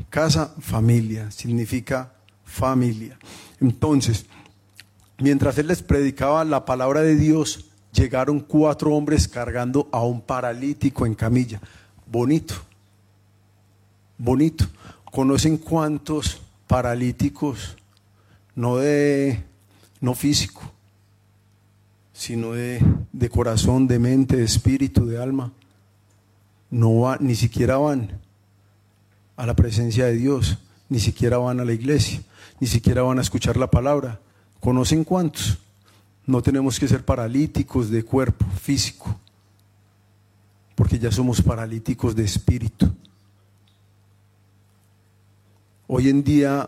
[0.10, 3.17] Casa, familia, significa familia.
[3.60, 4.26] Entonces,
[5.17, 11.06] mientras él les predicaba la palabra de Dios, llegaron cuatro hombres cargando a un paralítico
[11.06, 11.62] en camilla.
[12.06, 12.56] Bonito,
[14.17, 14.65] bonito.
[15.12, 17.78] ¿Conocen cuántos paralíticos,
[18.54, 19.43] no de,
[20.01, 20.62] no físico,
[22.12, 25.51] sino de, de corazón, de mente, de espíritu, de alma,
[26.69, 28.19] no va, ni siquiera van
[29.38, 30.58] a la presencia de Dios,
[30.89, 32.21] ni siquiera van a la iglesia,
[32.60, 34.19] ni siquiera van a escuchar la palabra.
[34.60, 35.58] ¿Conocen cuántos?
[36.26, 39.20] No tenemos que ser paralíticos de cuerpo físico,
[40.74, 42.91] porque ya somos paralíticos de espíritu.
[45.88, 46.68] Hoy en día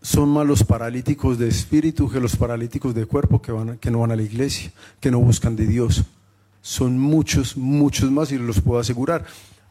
[0.00, 4.00] son más los paralíticos de espíritu que los paralíticos de cuerpo que, van, que no
[4.00, 6.02] van a la iglesia, que no buscan de Dios.
[6.60, 9.24] Son muchos, muchos más y los puedo asegurar.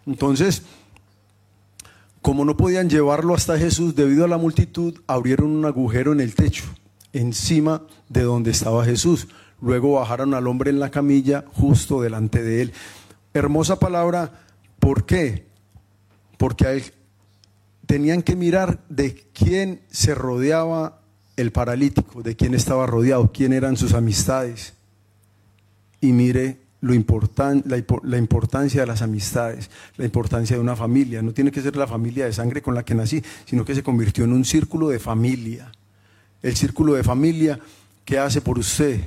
[0.05, 0.63] Entonces,
[2.21, 6.35] Como no podían llevarlo hasta Jesús debido a la multitud, abrieron un agujero en el
[6.35, 6.65] techo,
[7.13, 9.27] encima de donde estaba Jesús.
[9.61, 12.73] Luego bajaron al hombre en la camilla justo delante de él.
[13.33, 14.41] Hermosa palabra,
[14.79, 15.45] ¿por qué?
[16.37, 16.93] Porque
[17.85, 21.01] tenían que mirar de quién se rodeaba
[21.37, 24.73] el paralítico, de quién estaba rodeado, quién eran sus amistades.
[25.99, 31.21] Y mire lo la, la, importancia de las amistades, la importancia de una familia.
[31.21, 33.83] No tiene que ser la familia de sangre con la que nací, sino que se
[33.83, 35.71] convirtió en un círculo de familia.
[36.41, 37.59] El círculo de familia
[38.05, 38.99] que hace por usted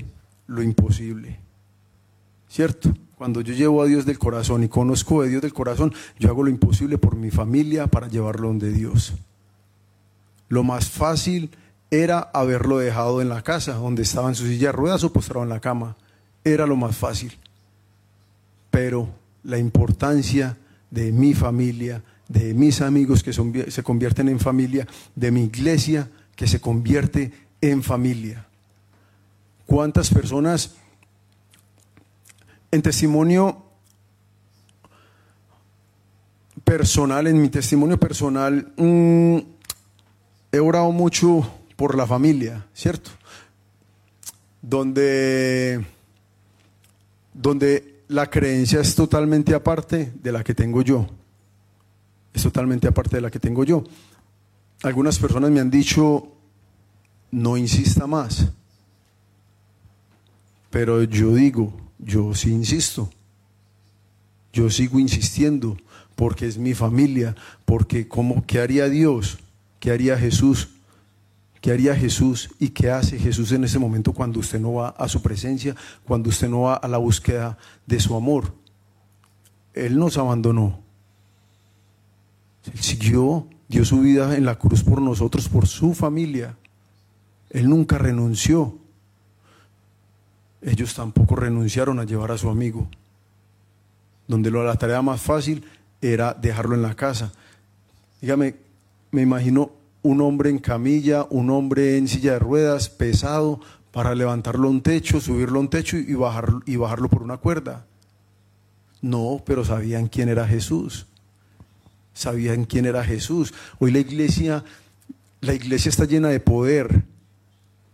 [0.46, 1.38] lo imposible.
[2.48, 2.94] ¿Cierto?
[3.16, 6.42] Cuando yo llevo a Dios del corazón y conozco a Dios del corazón, yo hago
[6.42, 9.14] lo imposible por mi familia para llevarlo donde Dios.
[10.48, 11.50] Lo más fácil
[11.90, 15.42] era haberlo dejado en la casa, donde estaba en su silla de ruedas o postrado
[15.42, 15.96] en la cama.
[16.44, 17.38] Era lo más fácil
[18.74, 19.08] pero
[19.44, 20.56] la importancia
[20.90, 26.46] de mi familia, de mis amigos que se convierten en familia, de mi iglesia que
[26.46, 28.46] se convierte en familia.
[29.66, 30.76] ¿Cuántas personas
[32.70, 33.62] en testimonio
[36.64, 39.38] personal, en mi testimonio personal, mm,
[40.50, 43.10] he orado mucho por la familia, ¿cierto?
[44.62, 45.84] Donde,
[47.32, 51.06] donde la creencia es totalmente aparte de la que tengo yo.
[52.32, 53.84] Es totalmente aparte de la que tengo yo.
[54.84, 56.28] Algunas personas me han dicho,
[57.30, 58.52] no insista más.
[60.68, 63.08] Pero yo digo, yo sí insisto.
[64.52, 65.78] Yo sigo insistiendo
[66.16, 69.38] porque es mi familia, porque como, ¿qué haría Dios?
[69.80, 70.68] ¿Qué haría Jesús?
[71.62, 75.08] ¿Qué haría Jesús y qué hace Jesús en ese momento cuando usted no va a
[75.08, 78.52] su presencia, cuando usted no va a la búsqueda de su amor?
[79.72, 80.83] Él nos abandonó.
[82.72, 86.56] Él siguió, dio su vida en la cruz por nosotros, por su familia.
[87.50, 88.78] Él nunca renunció.
[90.62, 92.88] Ellos tampoco renunciaron a llevar a su amigo.
[94.26, 95.64] Donde la tarea más fácil
[96.00, 97.32] era dejarlo en la casa.
[98.20, 98.56] Dígame,
[99.10, 99.70] me imagino
[100.02, 104.82] un hombre en camilla, un hombre en silla de ruedas, pesado, para levantarlo a un
[104.82, 107.86] techo, subirlo a un techo y, bajarlo, y bajarlo por una cuerda.
[109.00, 111.06] No, pero sabían quién era Jesús.
[112.14, 113.52] Sabían quién era Jesús.
[113.78, 114.64] Hoy la iglesia,
[115.40, 117.04] la iglesia está llena de poder.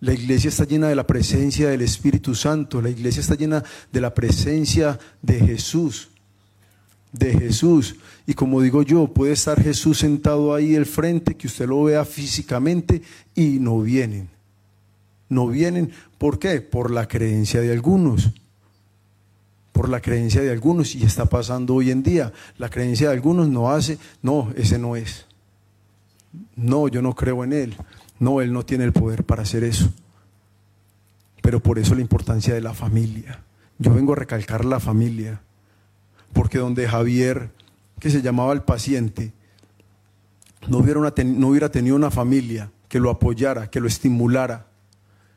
[0.01, 2.81] La iglesia está llena de la presencia del Espíritu Santo.
[2.81, 6.11] La iglesia está llena de la presencia de Jesús
[7.13, 7.97] de Jesús.
[8.27, 12.05] Y como digo yo, puede estar Jesús sentado ahí al frente, que usted lo vea
[12.05, 13.03] físicamente
[13.35, 14.29] y no vienen.
[15.29, 16.61] No vienen, ¿por qué?
[16.61, 18.31] Por la creencia de algunos.
[19.73, 22.33] Por la creencia de algunos y está pasando hoy en día.
[22.59, 25.27] La creencia de algunos no hace, no, ese no es.
[26.57, 27.77] No, yo no creo en él.
[28.19, 29.91] No, él no tiene el poder para hacer eso.
[31.43, 33.43] Pero por eso la importancia de la familia.
[33.79, 35.41] Yo vengo a recalcar la familia
[36.33, 37.51] porque donde Javier,
[37.99, 39.33] que se llamaba el paciente,
[40.69, 44.67] no hubiera, no hubiera tenido una familia que lo apoyara, que lo estimulara,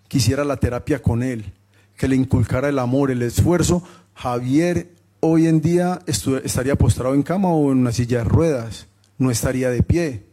[0.07, 1.53] quisiera la terapia con él,
[1.97, 3.83] que le inculcara el amor, el esfuerzo,
[4.15, 9.31] Javier hoy en día estaría postrado en cama o en una silla de ruedas, no
[9.31, 10.23] estaría de pie,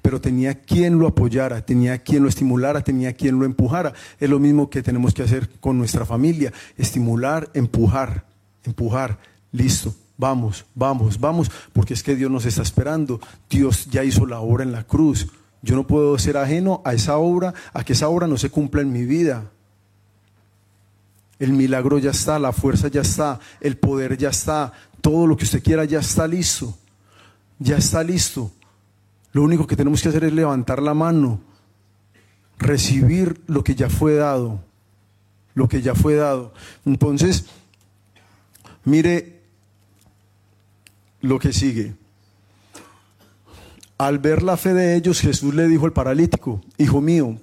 [0.00, 3.94] pero tenía quien lo apoyara, tenía quien lo estimulara, tenía quien lo empujara.
[4.20, 8.26] Es lo mismo que tenemos que hacer con nuestra familia, estimular, empujar,
[8.64, 9.18] empujar
[9.50, 13.20] listo, vamos, vamos, vamos, porque es que Dios nos está esperando.
[13.48, 15.28] Dios ya hizo la obra en la cruz.
[15.62, 18.82] Yo no puedo ser ajeno a esa obra, a que esa obra no se cumpla
[18.82, 19.50] en mi vida.
[21.44, 25.44] El milagro ya está, la fuerza ya está, el poder ya está, todo lo que
[25.44, 26.74] usted quiera ya está listo.
[27.58, 28.50] Ya está listo.
[29.32, 31.42] Lo único que tenemos que hacer es levantar la mano,
[32.56, 34.64] recibir lo que ya fue dado,
[35.52, 36.54] lo que ya fue dado.
[36.86, 37.44] Entonces,
[38.82, 39.42] mire
[41.20, 41.94] lo que sigue.
[43.98, 47.38] Al ver la fe de ellos, Jesús le dijo al paralítico, Hijo mío,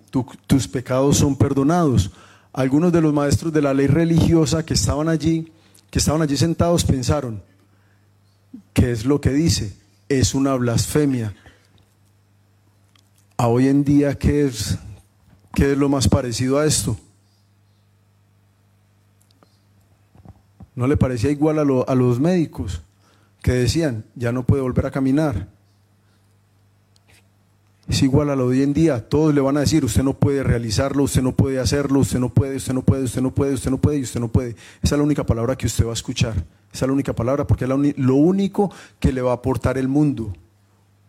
[0.48, 2.10] tus pecados son perdonados.
[2.54, 5.52] Algunos de los maestros de la ley religiosa que estaban allí,
[5.90, 7.44] que estaban allí sentados, pensaron,
[8.74, 9.76] ¿qué es lo que dice?
[10.10, 11.36] Es una blasfemia.
[13.38, 14.78] A hoy en día, ¿qué es,
[15.54, 16.98] qué es lo más parecido a esto?
[20.76, 22.82] ¿No le parecía igual a, a los médicos?
[23.42, 25.48] que decían, ya no puede volver a caminar.
[27.88, 30.14] Es igual a lo de hoy en día, todos le van a decir, usted no
[30.14, 33.54] puede realizarlo, usted no puede hacerlo, usted no puede, usted no puede, usted no puede,
[33.54, 34.56] usted no puede y usted no puede.
[34.82, 36.36] Esa es la única palabra que usted va a escuchar.
[36.72, 39.88] Esa es la única palabra porque es lo único que le va a aportar el
[39.88, 40.34] mundo.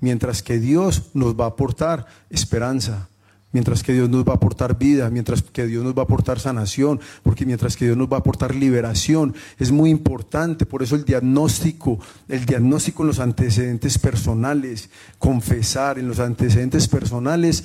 [0.01, 3.09] mientras que Dios nos va a aportar esperanza,
[3.53, 6.41] mientras que Dios nos va a aportar vida, mientras que Dios nos va a aportar
[6.41, 10.97] sanación, porque mientras que Dios nos va a aportar liberación, es muy importante, por eso
[10.97, 17.65] el diagnóstico, el diagnóstico en los antecedentes personales, confesar en los antecedentes personales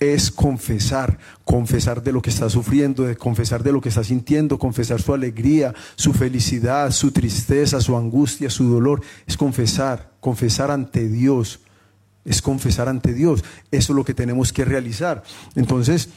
[0.00, 4.58] es confesar, confesar de lo que está sufriendo, de confesar de lo que está sintiendo,
[4.58, 11.08] confesar su alegría, su felicidad, su tristeza, su angustia, su dolor, es confesar, confesar ante
[11.08, 11.60] Dios,
[12.26, 13.42] es confesar ante Dios.
[13.70, 15.22] Eso es lo que tenemos que realizar.
[15.54, 16.10] Entonces,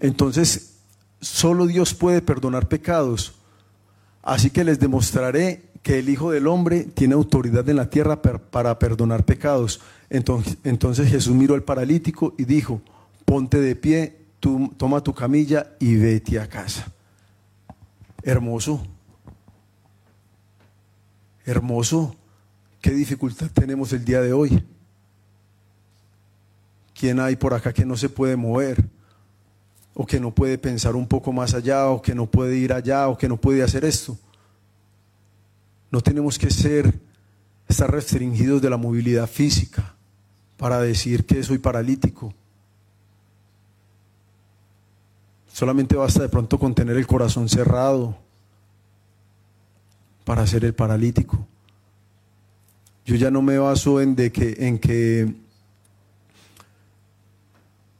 [0.00, 0.74] entonces
[1.20, 3.34] solo Dios puede perdonar pecados.
[4.22, 8.78] Así que les demostraré que el Hijo del Hombre tiene autoridad en la tierra para
[8.78, 9.80] perdonar pecados.
[10.10, 12.82] Entonces, entonces Jesús miró al paralítico y dijo,
[13.24, 16.90] ponte de pie, tú, toma tu camilla y vete a casa.
[18.22, 18.82] Hermoso.
[21.44, 22.16] Hermoso.
[22.84, 24.62] ¿Qué dificultad tenemos el día de hoy?
[26.92, 28.84] ¿Quién hay por acá que no se puede mover?
[29.94, 33.08] O que no puede pensar un poco más allá, o que no puede ir allá,
[33.08, 34.18] o que no puede hacer esto.
[35.90, 37.00] No tenemos que ser,
[37.66, 39.94] estar restringidos de la movilidad física
[40.58, 42.34] para decir que soy paralítico.
[45.50, 48.18] Solamente basta de pronto con tener el corazón cerrado
[50.26, 51.48] para ser el paralítico.
[53.06, 55.34] Yo ya no me baso en de que en que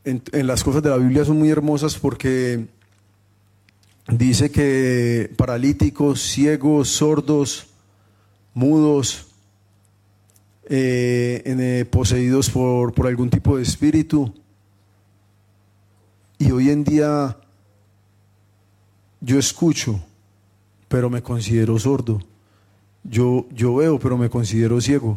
[0.05, 2.67] en, las cosas de la Biblia son muy hermosas porque
[4.09, 7.69] dice que paralíticos, ciegos, sordos,
[8.53, 9.29] mudos,
[10.67, 14.35] eh, eh, poseídos por, por algún tipo de espíritu.
[16.39, 17.39] Y hoy en día
[19.21, 20.03] yo escucho,
[20.89, 22.21] pero me considero sordo.
[23.05, 25.17] Yo, yo veo, pero me considero ciego.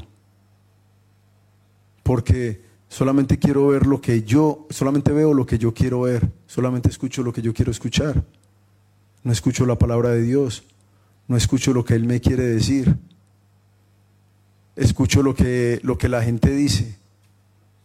[2.03, 6.89] Porque solamente quiero ver lo que yo, solamente veo lo que yo quiero ver, solamente
[6.89, 8.23] escucho lo que yo quiero escuchar.
[9.23, 10.63] No escucho la palabra de Dios,
[11.27, 12.97] no escucho lo que Él me quiere decir
[14.77, 16.97] escucho lo que, lo que la gente dice.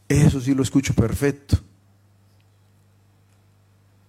[0.08, 1.58] Eso sí lo escucho perfecto.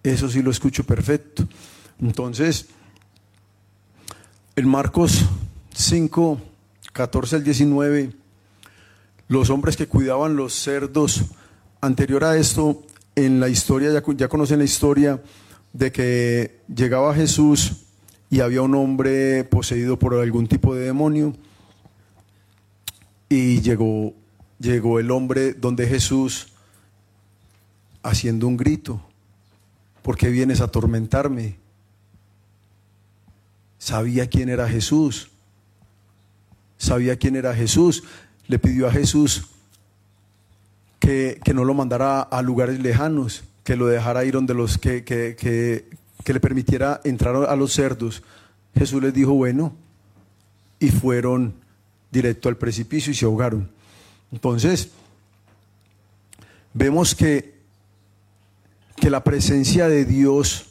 [0.03, 1.47] Eso sí lo escucho perfecto.
[1.99, 2.67] Entonces,
[4.55, 5.25] en Marcos
[5.73, 6.39] 5,
[6.93, 8.13] 14 al 19,
[9.27, 11.23] los hombres que cuidaban los cerdos,
[11.81, 12.83] anterior a esto,
[13.15, 15.21] en la historia, ya, ya conocen la historia
[15.73, 17.85] de que llegaba Jesús
[18.29, 21.35] y había un hombre poseído por algún tipo de demonio
[23.29, 24.13] y llegó,
[24.59, 26.47] llegó el hombre donde Jesús
[28.03, 29.01] haciendo un grito,
[30.01, 31.57] ¿por qué vienes a atormentarme?
[33.79, 35.32] Sabía quién era Jesús,
[36.77, 38.03] sabía quién era Jesús,
[38.47, 39.47] le pidió a Jesús
[40.99, 45.35] que, no lo mandara a lugares lejanos, que lo dejara ir donde los que, que,
[46.23, 48.23] que le permitiera entrar a los cerdos.
[48.75, 49.73] Jesús les dijo, bueno,
[50.79, 51.53] y fueron
[52.11, 53.69] directo al precipicio y se ahogaron.
[54.31, 54.89] Entonces,
[56.73, 57.55] vemos que,
[58.95, 60.67] que la presencia de Dios,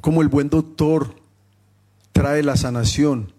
[0.00, 1.14] como el buen doctor,
[2.12, 3.32] trae la sanación,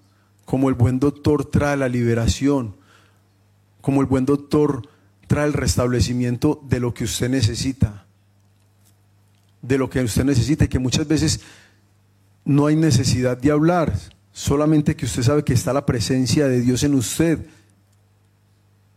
[0.51, 2.75] como el buen doctor trae la liberación,
[3.79, 4.81] como el buen doctor
[5.25, 8.03] trae el restablecimiento de lo que usted necesita,
[9.61, 11.39] de lo que usted necesita y que muchas veces
[12.43, 13.97] no hay necesidad de hablar,
[14.33, 17.45] solamente que usted sabe que está la presencia de Dios en usted,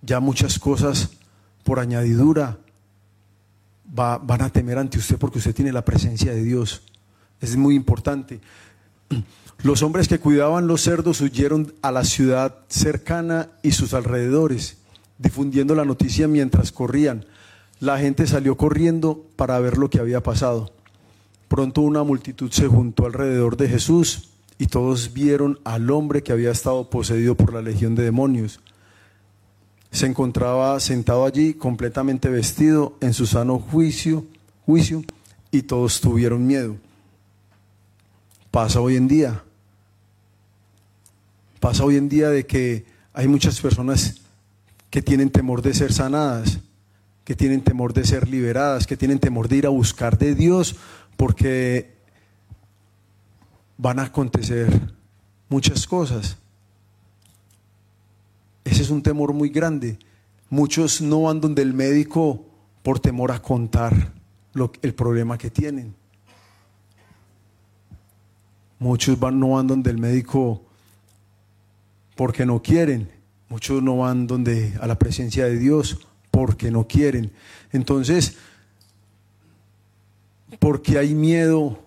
[0.02, 1.10] ya muchas cosas
[1.62, 2.58] por añadidura
[3.84, 6.82] van a temer ante usted porque usted tiene la presencia de Dios.
[7.40, 8.40] Es muy importante.
[9.62, 14.76] Los hombres que cuidaban los cerdos huyeron a la ciudad cercana y sus alrededores,
[15.18, 17.24] difundiendo la noticia mientras corrían.
[17.80, 20.74] La gente salió corriendo para ver lo que había pasado.
[21.48, 24.28] Pronto una multitud se juntó alrededor de Jesús
[24.58, 28.60] y todos vieron al hombre que había estado poseído por la legión de demonios.
[29.90, 34.26] Se encontraba sentado allí completamente vestido en su sano juicio,
[34.66, 35.04] juicio
[35.50, 36.76] y todos tuvieron miedo.
[38.54, 39.42] Pasa hoy en día.
[41.58, 44.20] Pasa hoy en día de que hay muchas personas
[44.90, 46.60] que tienen temor de ser sanadas,
[47.24, 50.76] que tienen temor de ser liberadas, que tienen temor de ir a buscar de Dios
[51.16, 51.96] porque
[53.76, 54.94] van a acontecer
[55.48, 56.38] muchas cosas.
[58.64, 59.98] Ese es un temor muy grande.
[60.48, 62.46] Muchos no van donde el médico
[62.84, 64.12] por temor a contar
[64.80, 66.03] el problema que tienen.
[68.84, 70.62] Muchos van, no van donde el médico
[72.16, 73.10] porque no quieren.
[73.48, 77.32] Muchos no van donde a la presencia de Dios porque no quieren.
[77.72, 78.36] Entonces,
[80.58, 81.82] porque hay miedo,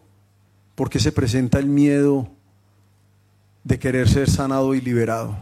[0.73, 2.31] porque se presenta el miedo
[3.63, 5.37] de querer ser sanado y liberado.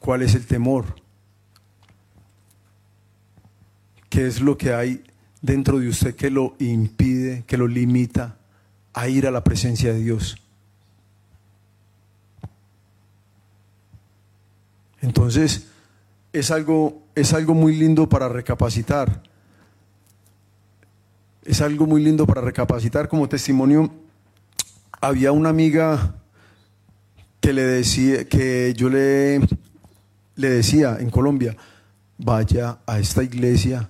[0.00, 0.96] ¿Cuál es el temor?
[4.08, 5.04] ¿Qué es lo que hay
[5.40, 8.39] dentro de usted que lo impide, que lo limita
[9.00, 10.36] a ir a la presencia de Dios?
[15.00, 15.66] Entonces,
[16.32, 19.22] es algo, es algo muy lindo para recapacitar.
[21.44, 23.90] Es algo muy lindo para recapacitar como testimonio.
[25.00, 26.16] Había una amiga
[27.40, 29.40] que le decía, que yo le,
[30.36, 31.56] le decía en Colombia,
[32.18, 33.88] vaya a esta iglesia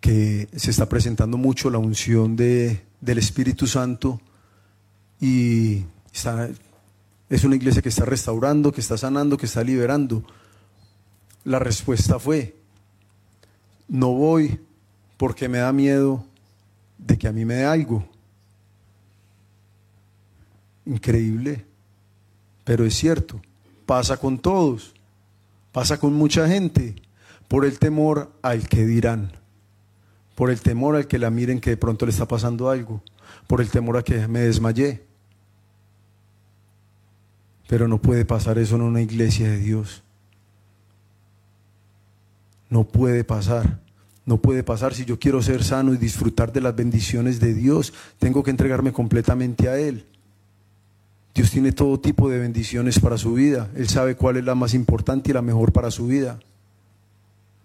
[0.00, 4.20] que se está presentando mucho la unción de, del Espíritu Santo
[5.26, 5.86] y
[7.30, 10.22] es una iglesia que está restaurando, que está sanando, que está liberando.
[11.44, 12.56] La respuesta fue,
[13.88, 14.60] no voy
[15.16, 16.26] porque me da miedo
[16.98, 18.06] de que a mí me dé algo.
[20.84, 21.64] Increíble,
[22.64, 23.40] pero es cierto,
[23.86, 24.92] pasa con todos,
[25.72, 26.96] pasa con mucha gente,
[27.48, 29.32] por el temor al que dirán,
[30.34, 33.02] por el temor al que la miren que de pronto le está pasando algo,
[33.46, 35.13] por el temor a que me desmayé.
[37.68, 40.02] Pero no puede pasar eso en una iglesia de Dios.
[42.68, 43.80] No puede pasar.
[44.26, 47.92] No puede pasar si yo quiero ser sano y disfrutar de las bendiciones de Dios.
[48.18, 50.06] Tengo que entregarme completamente a Él.
[51.34, 53.68] Dios tiene todo tipo de bendiciones para su vida.
[53.74, 56.38] Él sabe cuál es la más importante y la mejor para su vida.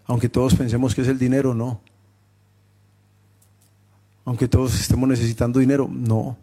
[0.05, 1.81] Aunque todos pensemos que es el dinero, no.
[4.25, 6.35] Aunque todos estemos necesitando dinero, no.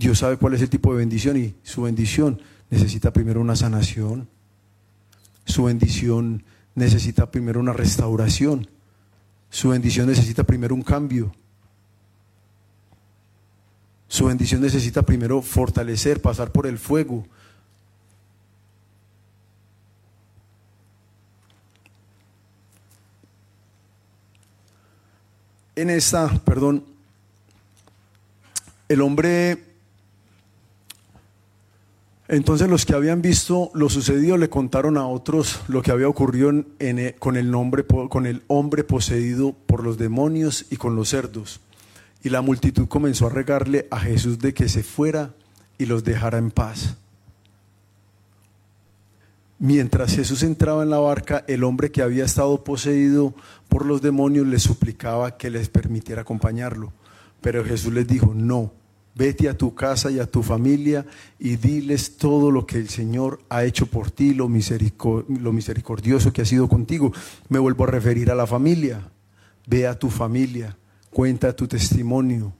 [0.00, 2.40] Dios sabe cuál es el tipo de bendición y su bendición
[2.70, 4.30] necesita primero una sanación.
[5.44, 6.42] Su bendición
[6.74, 8.66] necesita primero una restauración.
[9.50, 11.34] Su bendición necesita primero un cambio.
[14.08, 17.26] Su bendición necesita primero fortalecer, pasar por el fuego.
[25.76, 26.86] En esta, perdón,
[28.88, 29.69] el hombre
[32.30, 36.50] entonces los que habían visto lo sucedido le contaron a otros lo que había ocurrido
[36.50, 41.08] en, e, con, el nombre, con el hombre poseído por los demonios y con los
[41.08, 41.60] cerdos.
[42.22, 45.34] Y la multitud comenzó a regarle a Jesús de que se fuera
[45.76, 46.96] y los dejara en paz.
[49.58, 53.34] Mientras Jesús entraba en la barca, el hombre que había estado poseído
[53.68, 56.92] por los demonios le suplicaba que les permitiera acompañarlo.
[57.40, 58.72] Pero Jesús les dijo, no,
[59.14, 61.04] Vete a tu casa y a tu familia
[61.38, 66.44] y diles todo lo que el Señor ha hecho por ti, lo, misericordioso que ha
[66.44, 67.12] sido contigo.
[67.48, 69.10] Me vuelvo a referir a la familia.
[69.66, 70.76] Ve a tu familia,
[71.10, 72.52] cuenta tu testimonio,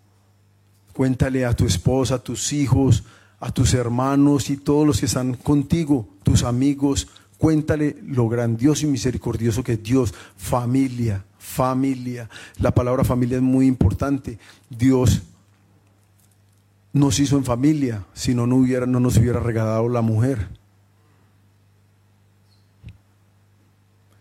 [0.93, 3.05] cuéntale a tu esposa, a tus hijos,
[3.41, 8.91] a tus hermanos y todos los que están contigo, tus amigos, cuéntale lo grandioso y
[8.91, 12.29] misericordioso que es Dios, familia, familia.
[12.59, 14.39] La palabra familia es muy importante.
[14.69, 15.23] Dios
[16.93, 20.49] nos hizo en familia, si no, hubiera, no nos hubiera regalado la mujer.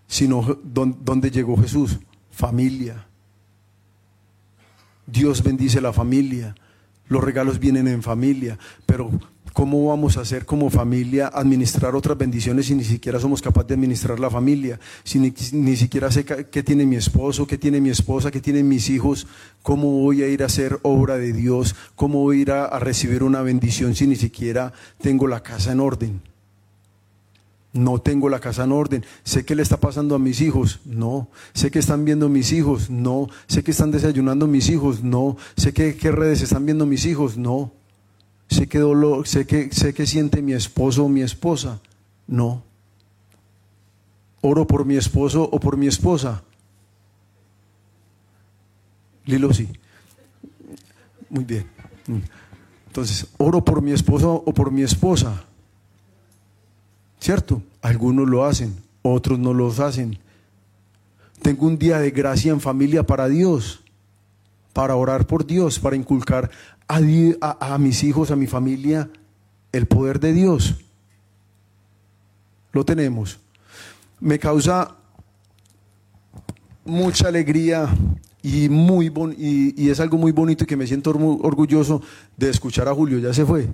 [0.07, 1.99] Sino, ¿dónde llegó Jesús?
[2.31, 3.07] Familia.
[5.05, 6.55] Dios bendice la familia.
[7.07, 8.57] Los regalos vienen en familia.
[8.85, 9.11] Pero
[9.53, 13.73] ¿Cómo vamos a hacer como familia administrar otras bendiciones si ni siquiera somos capaces de
[13.75, 14.79] administrar la familia?
[15.03, 18.89] Si ni, siquiera sé qué tiene mi esposo, qué tiene mi esposa, qué tienen mis
[18.89, 19.27] hijos,
[19.63, 21.75] ¿cómo voy a ir a hacer obra de Dios?
[21.95, 25.79] ¿Cómo voy a ir a, recibir una bendición si ni siquiera tengo la casa en
[25.79, 26.21] orden?
[27.71, 29.05] No tengo la casa en orden.
[29.23, 30.79] Sé qué le está pasando a mis hijos.
[30.85, 31.29] No.
[31.53, 32.89] Sé que están viendo mis hijos.
[32.89, 33.27] No.
[33.47, 35.03] Sé que están desayunando mis hijos.
[35.03, 35.37] No.
[35.55, 37.37] Sé que qué redes están viendo mis hijos.
[37.37, 37.78] No
[38.49, 41.79] sé qué dolor, sé que, sé que siente mi esposo o mi esposa.
[42.27, 42.63] No.
[44.41, 46.43] Oro por mi esposo o por mi esposa.
[49.25, 49.69] Lilo sí.
[51.29, 51.67] Muy bien.
[52.87, 55.45] Entonces, oro por mi esposo o por mi esposa.
[57.19, 57.61] ¿Cierto?
[57.81, 60.17] Algunos lo hacen, otros no lo hacen.
[61.41, 63.83] Tengo un día de gracia en familia para Dios,
[64.73, 66.49] para orar por Dios, para inculcar
[66.87, 69.09] a, mis hijos, a mi familia,
[69.71, 70.75] el poder de Dios.
[72.71, 73.39] Lo tenemos.
[74.19, 74.95] Me causa
[76.85, 77.89] mucha alegría
[78.41, 82.01] y, muy y, y, es algo muy bonito y que me siento orgulloso
[82.37, 83.19] de escuchar a Julio.
[83.19, 83.69] Ya se fue.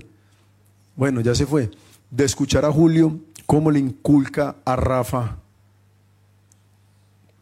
[0.95, 1.71] Bueno, ya se fue.
[2.09, 5.37] de escuchar a Julio cómo le inculca a Rafa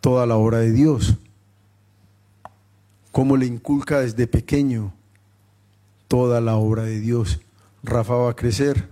[0.01, 1.15] toda la obra de Dios,
[3.13, 4.91] cómo le inculca desde pequeño
[6.07, 7.39] toda la obra de Dios.
[7.83, 8.89] Rafa va a crecer,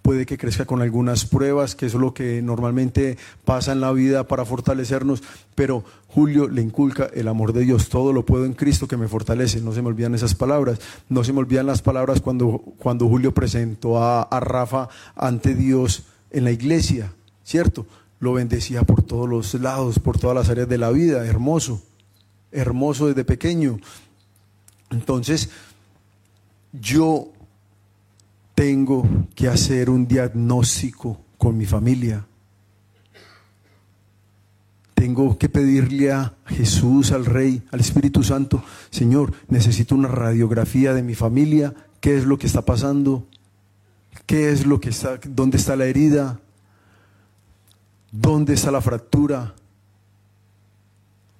[0.00, 4.26] puede que crezca con algunas pruebas, que es lo que normalmente pasa en la vida
[4.26, 5.22] para fortalecernos,
[5.54, 9.06] pero Julio le inculca el amor de Dios, todo lo puedo en Cristo que me
[9.06, 13.06] fortalece, no se me olvidan esas palabras, no se me olvidan las palabras cuando, cuando
[13.06, 17.12] Julio presentó a, a Rafa ante Dios en la iglesia,
[17.44, 17.84] ¿cierto?
[18.18, 21.82] Lo bendecía por todos los lados, por todas las áreas de la vida, hermoso,
[22.52, 23.78] hermoso desde pequeño.
[24.90, 25.50] Entonces,
[26.72, 27.32] yo
[28.54, 32.26] tengo que hacer un diagnóstico con mi familia.
[34.94, 41.02] Tengo que pedirle a Jesús, al Rey, al Espíritu Santo, Señor, necesito una radiografía de
[41.02, 43.26] mi familia, qué es lo que está pasando,
[44.26, 46.38] qué es lo que está, dónde está la herida,
[48.12, 49.54] dónde está la fractura,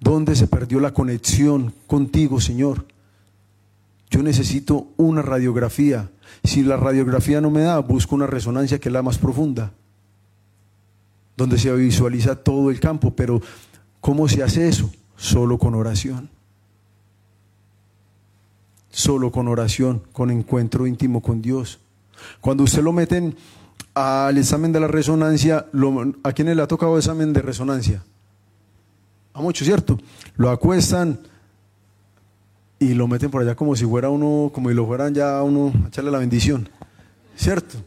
[0.03, 2.85] dónde se perdió la conexión contigo, Señor.
[4.09, 6.09] Yo necesito una radiografía
[6.43, 9.71] si la radiografía no me da, busco una resonancia que es la más profunda,
[11.37, 13.15] donde se visualiza todo el campo.
[13.15, 13.41] Pero
[14.01, 14.91] ¿cómo se hace eso?
[15.15, 16.29] Solo con oración.
[18.89, 21.79] Solo con oración, con encuentro íntimo con Dios.
[22.41, 23.35] Cuando usted lo meten
[23.93, 25.65] al examen de la resonancia,
[26.23, 28.03] ¿a quién le ha tocado examen de resonancia?
[29.33, 29.97] A muchos, ¿cierto?
[30.35, 31.19] Lo acuestan
[32.79, 35.71] y lo meten por allá como si fuera uno, como si lo fueran ya uno
[35.83, 36.69] a echarle la bendición,
[37.35, 37.77] ¿cierto?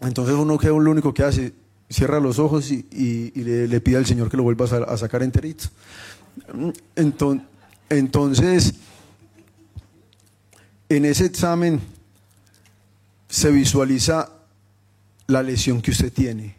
[0.00, 1.52] Entonces uno que lo único que hace,
[1.90, 5.64] cierra los ojos y, le, pide al Señor que lo vuelva a, sacar enterito.
[7.90, 8.74] Entonces,
[10.88, 11.80] en ese examen
[13.28, 14.30] se visualiza
[15.26, 16.57] la lesión que usted tiene.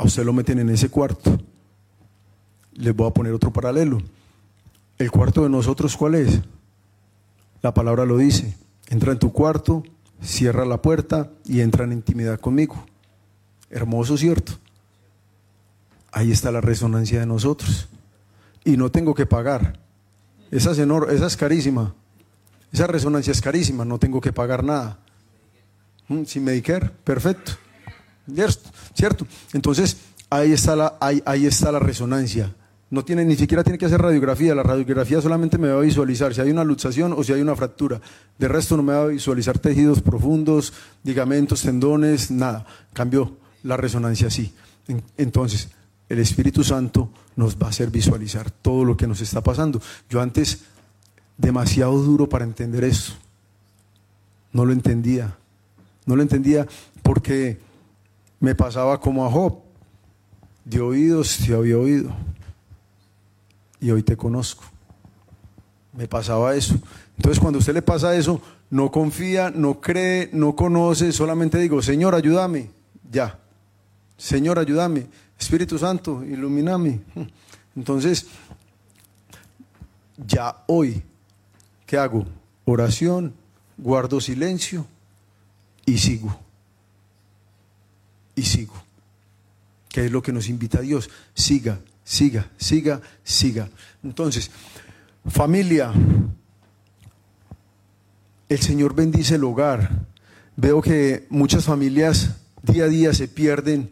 [0.00, 1.38] A usted lo meten en ese cuarto.
[2.72, 4.00] Les voy a poner otro paralelo.
[4.96, 6.40] El cuarto de nosotros, ¿cuál es?
[7.60, 8.56] La palabra lo dice.
[8.88, 9.82] Entra en tu cuarto,
[10.22, 12.82] cierra la puerta y entra en intimidad conmigo.
[13.68, 14.52] Hermoso, ¿cierto?
[16.12, 17.86] Ahí está la resonancia de nosotros.
[18.64, 19.80] Y no tengo que pagar.
[20.50, 21.94] Esa es, esa es carísima.
[22.72, 24.98] Esa resonancia es carísima, no tengo que pagar nada.
[26.08, 27.52] Mm, sin Medicare, perfecto.
[28.94, 29.26] ¿Cierto?
[29.52, 29.96] Entonces,
[30.28, 32.54] ahí está la, ahí, ahí está la resonancia.
[32.90, 34.54] No tiene, ni siquiera tiene que hacer radiografía.
[34.54, 37.54] La radiografía solamente me va a visualizar si hay una luxación o si hay una
[37.54, 38.00] fractura.
[38.36, 40.72] De resto no me va a visualizar tejidos profundos,
[41.04, 42.66] ligamentos, tendones, nada.
[42.92, 44.52] Cambió la resonancia así.
[45.16, 45.68] Entonces,
[46.08, 49.80] el Espíritu Santo nos va a hacer visualizar todo lo que nos está pasando.
[50.08, 50.62] Yo antes,
[51.38, 53.12] demasiado duro para entender eso.
[54.52, 55.36] No lo entendía.
[56.06, 56.66] No lo entendía
[57.04, 57.60] porque
[58.40, 59.60] me pasaba como a Job.
[60.64, 62.10] De oídos se había oído
[63.80, 64.64] y hoy te conozco.
[65.92, 66.74] Me pasaba eso.
[67.16, 71.82] Entonces cuando a usted le pasa eso, no confía, no cree, no conoce, solamente digo,
[71.82, 72.70] Señor, ayúdame,
[73.10, 73.38] ya.
[74.16, 75.06] Señor, ayúdame.
[75.38, 77.00] Espíritu Santo, ilumíname.
[77.76, 78.26] Entonces,
[80.26, 81.02] ya hoy,
[81.86, 82.26] ¿qué hago?
[82.64, 83.34] Oración,
[83.76, 84.86] guardo silencio
[85.86, 86.38] y sigo.
[88.40, 88.72] Y sigo.
[89.90, 91.10] ¿Qué es lo que nos invita a Dios?
[91.34, 93.68] Siga, siga, siga, siga.
[94.02, 94.50] Entonces,
[95.28, 95.92] familia,
[98.48, 100.06] el Señor bendice el hogar.
[100.56, 102.30] Veo que muchas familias
[102.62, 103.90] día a día se pierden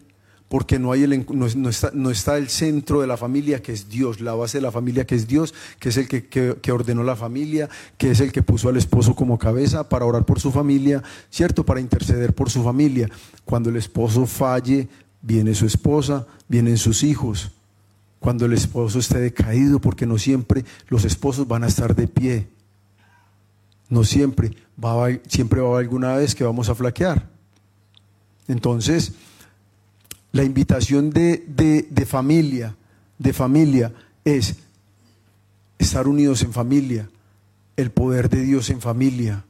[0.48, 3.88] porque no, hay el, no, está, no, está, el centro de la familia que es
[3.88, 7.02] Dios, la base de la familia que es Dios, que es el que, que, ordenó
[7.02, 7.68] la familia,
[7.98, 11.64] que es el que puso al esposo como cabeza para orar por su familia, ¿cierto?
[11.64, 13.10] Para interceder por su familia.
[13.44, 14.88] Cuando el esposo falle,
[15.20, 17.52] viene su esposa, vienen sus hijos
[18.18, 22.48] cuando el esposo esté decaído, porque no siempre los esposos van a estar de pie.
[23.88, 27.28] No siempre, va siempre va a haber alguna vez que vamos a flaquear.
[28.48, 29.12] Entonces,
[30.38, 31.44] la invitación de,
[31.90, 32.76] de familia,
[33.18, 33.92] de familia,
[34.24, 34.54] es
[35.80, 37.10] estar unidos en familia,
[37.76, 39.44] el poder de Dios en familia.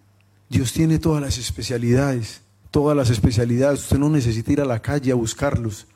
[0.49, 3.83] Dios tiene todas las especialidades, todas las especialidades.
[3.83, 5.87] Usted no necesita ir a la calle a buscarlos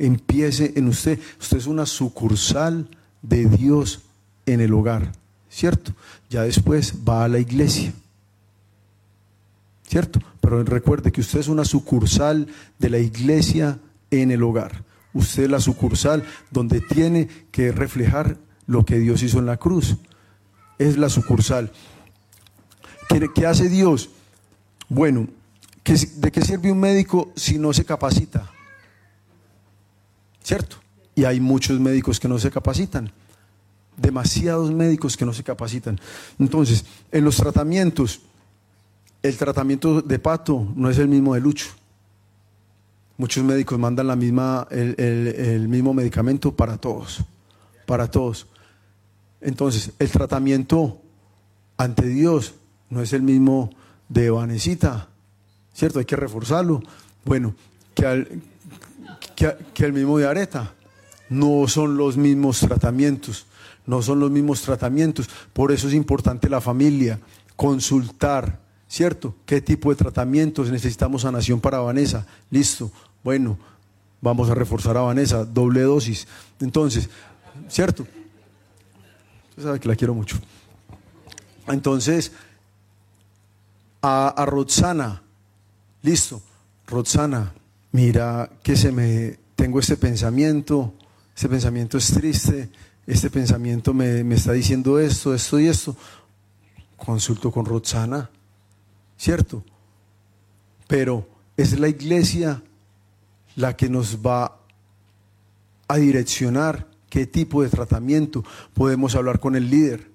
[0.00, 1.20] empiece en usted.
[1.40, 2.88] Usted es una sucursal
[3.22, 4.02] de Dios
[4.46, 5.12] en el hogar,
[5.48, 5.92] ¿cierto?
[6.28, 7.92] Ya después va a la iglesia,
[9.86, 10.18] ¿cierto?
[10.40, 12.48] Pero recuerde que usted es una sucursal
[12.80, 13.78] de la iglesia
[14.10, 14.84] en el hogar.
[15.12, 18.36] Usted es la sucursal donde tiene que reflejar
[18.66, 19.96] lo que Dios hizo en la cruz.
[20.78, 21.72] Es la sucursal.
[23.34, 24.10] ¿Qué, hace Dios?
[24.88, 25.28] Bueno,
[25.84, 28.50] ¿de qué sirve un médico si no se capacita?
[30.42, 30.76] ¿Cierto?
[31.14, 33.12] Y hay muchos médicos que no se capacitan.
[33.96, 36.00] Demasiados médicos que no se capacitan.
[36.40, 38.22] Entonces, en los tratamientos,
[39.22, 41.68] el tratamiento de pato no es el mismo de Lucho.
[43.16, 47.20] Muchos médicos mandan la misma, el, el mismo medicamento para todos.
[47.86, 48.46] Para todos.
[49.40, 51.00] Entonces, el tratamiento
[51.76, 52.54] ante Dios
[52.90, 53.70] no es el mismo
[54.08, 55.08] de Vanesita,
[55.74, 55.98] ¿cierto?
[55.98, 56.82] Hay que reforzarlo.
[57.24, 57.54] Bueno,
[57.94, 58.42] que al,
[59.34, 60.74] que, el mismo de Areta.
[61.30, 63.46] No son los mismos tratamientos,
[63.86, 65.28] no son los mismos tratamientos.
[65.52, 67.18] Por eso es importante la familia,
[67.56, 68.60] consultar,
[68.94, 69.34] ¿cierto?
[69.44, 72.24] ¿Qué tipo de tratamientos necesitamos sanación para Vanessa?
[72.48, 72.92] Listo,
[73.24, 73.58] bueno,
[74.20, 76.28] vamos a reforzar a Vanessa, doble dosis.
[76.60, 77.10] Entonces,
[77.68, 78.06] ¿cierto?
[79.50, 80.36] Usted sabe que la quiero mucho.
[81.66, 82.30] Entonces,
[84.00, 85.24] a, a Roxana,
[86.02, 86.40] listo,
[86.86, 87.52] Roxana,
[87.90, 90.94] mira que se me, tengo este pensamiento,
[91.34, 92.70] este pensamiento es triste,
[93.08, 95.96] este pensamiento me, me está diciendo esto, esto y esto.
[96.96, 98.30] Consulto con Roxana,
[99.16, 99.64] ¿cierto?
[100.86, 102.62] Pero es la iglesia
[103.56, 104.60] la que nos va
[105.88, 108.44] a direccionar qué tipo de tratamiento.
[108.74, 110.14] Podemos hablar con el líder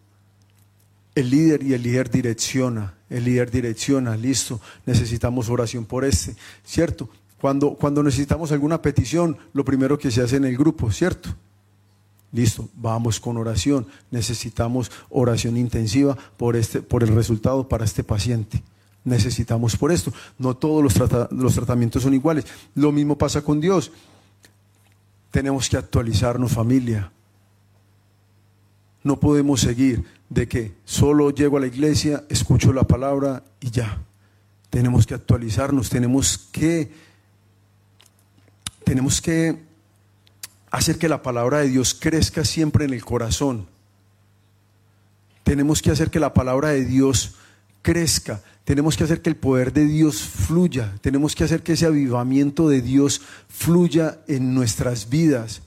[1.19, 7.09] el líder y el líder direcciona, el líder direcciona, listo, necesitamos oración por este, ¿cierto?
[7.39, 11.29] Cuando, cuando necesitamos alguna petición, lo primero que se hace en el grupo, ¿cierto?
[12.31, 13.87] Listo, vamos con oración.
[14.11, 18.61] Necesitamos oración intensiva por, este, por el resultado para este paciente.
[19.03, 20.13] Necesitamos por esto.
[20.37, 22.45] No todos los, los tratamientos son iguales.
[22.75, 23.91] Lo mismo pasa con Dios.
[25.31, 27.11] Tenemos que actualizarnos familia.
[29.03, 34.03] No podemos seguir de que solo llego a la iglesia, escucho la palabra y ya.
[34.69, 36.91] Tenemos que actualizarnos, tenemos que
[38.83, 39.59] tenemos que
[40.71, 43.67] hacer que la palabra de Dios crezca siempre en el corazón.
[45.43, 47.35] Tenemos que hacer que la palabra de Dios
[47.89, 48.39] crezca.
[48.65, 50.93] Tenemos que hacer que el poder de Dios fluya.
[51.01, 55.63] Tenemos que hacer que ese avivamiento de Dios fluya en nuestras vidas.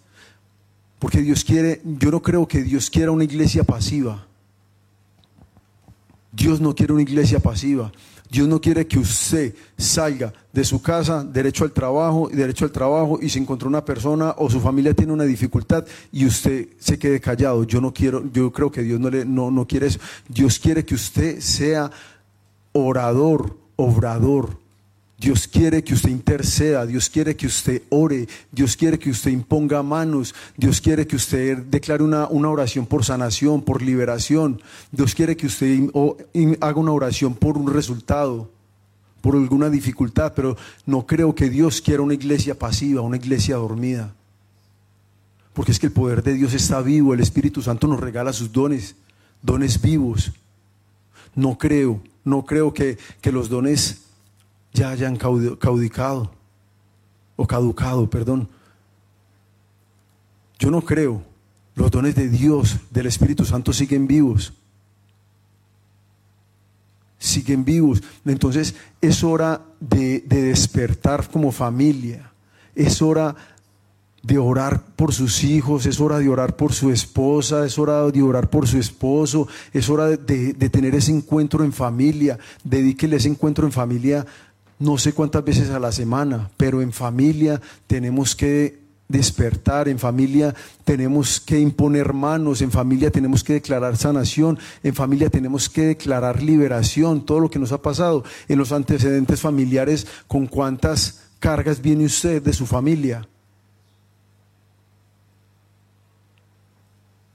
[1.00, 4.24] Porque Dios quiere, yo no creo que Dios quiera una iglesia pasiva.
[6.30, 7.90] Dios no quiere una iglesia pasiva.
[8.30, 12.72] Dios no quiere que usted salga de su casa, derecho al trabajo y derecho al
[12.72, 16.98] trabajo y se encontró una persona o su familia tiene una dificultad y usted se
[16.98, 17.64] quede callado.
[17.64, 19.98] Yo no quiero, yo creo que Dios no, le, no, no quiere eso.
[20.28, 21.90] Dios quiere que usted sea
[22.72, 24.62] orador, obrador,
[25.22, 29.80] Dios quiere que usted interceda, Dios quiere que usted ore, Dios quiere que usted imponga
[29.80, 34.60] manos, Dios quiere que usted declare una, una oración por sanación, por liberación,
[34.90, 35.90] Dios quiere que usted
[36.60, 38.50] haga una oración por un resultado,
[39.20, 40.56] por alguna dificultad, pero
[40.86, 44.12] no creo que Dios quiera una iglesia pasiva, una iglesia dormida.
[45.52, 48.50] Porque es que el poder de Dios está vivo, el Espíritu Santo nos regala sus
[48.50, 48.96] dones,
[49.40, 50.32] dones vivos.
[51.36, 54.02] No creo, no creo que, que los dones
[54.72, 56.32] ya hayan caudicado
[57.36, 58.48] o caducado, perdón.
[60.58, 61.22] Yo no creo.
[61.74, 64.52] Los dones de Dios, del Espíritu Santo siguen vivos.
[67.18, 68.02] Siguen vivos.
[68.24, 72.32] Entonces es hora de, de despertar como familia.
[72.74, 73.34] Es hora
[74.22, 78.22] de orar por sus hijos, es hora de orar por su esposa, es hora de
[78.22, 80.16] orar por su esposo, es hora de,
[80.70, 82.38] tener ese encuentro en familia.
[82.62, 84.24] Dedíquele ese encuentro en familia
[84.78, 90.54] no sé cuántas veces a la semana, pero en familia tenemos que despertar, en familia
[90.84, 96.42] tenemos que imponer manos, en familia tenemos que declarar sanación, en familia tenemos que declarar
[96.42, 102.06] liberación, todo lo que nos ha pasado en los antecedentes familiares, con cuántas cargas viene
[102.06, 103.28] usted de su familia.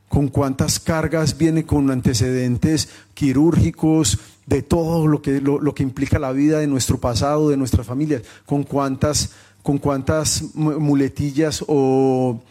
[0.10, 6.32] Con cuántas cargas viene con antecedentes quirúrgicos, de todo lo que, lo, que implica la
[6.32, 9.32] vida de nuestro pasado, de nuestras familias, con cuántas,
[9.62, 12.42] con cuántas muletillas o,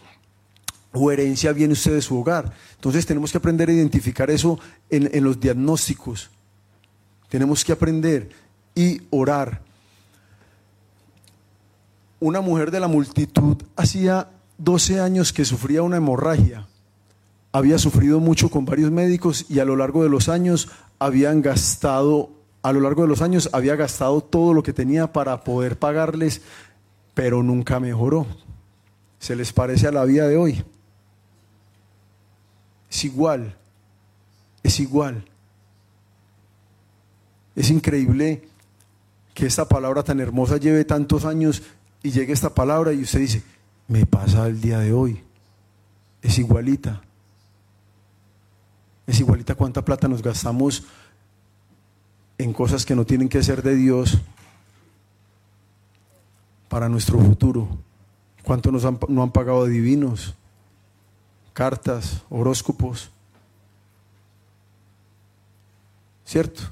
[0.93, 2.53] o, herencia viene usted de su hogar.
[2.75, 4.59] Entonces tenemos que aprender a identificar eso
[4.91, 6.29] en, en los diagnósticos.
[7.29, 8.29] Tenemos que aprender
[8.75, 9.61] y orar.
[12.19, 14.29] Una mujer de la multitud hacía
[14.59, 16.67] 12 años que sufría una hemorragia
[17.57, 22.29] había sufrido mucho con varios médicos y a lo largo de los años habían gastado,
[22.61, 26.43] a lo largo de los años había gastado todo lo que tenía para poder pagarles,
[27.15, 28.27] pero nunca mejoró.
[29.17, 30.63] ¿Se les parece a la vida de hoy?
[32.91, 33.57] Es igual,
[34.61, 35.25] es igual.
[37.55, 38.47] Es increíble
[39.33, 41.63] que esta palabra tan hermosa lleve tantos años
[42.03, 43.41] y llegue esta palabra y usted dice,
[43.87, 45.23] me pasa el día de hoy.
[46.21, 47.01] Es igualita.
[49.07, 50.83] Es igualita cuánta plata nos gastamos
[52.37, 54.19] en cosas que no tienen que ser de Dios
[56.67, 57.69] para nuestro futuro.
[58.43, 60.35] ¿Cuánto nos han, no han pagado divinos?
[61.53, 63.09] Cartas, horóscopos.
[66.25, 66.63] ¿Cierto?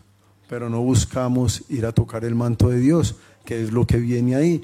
[0.49, 3.15] Pero no buscamos ir a tocar el manto de Dios,
[3.45, 4.63] que es lo que viene ahí.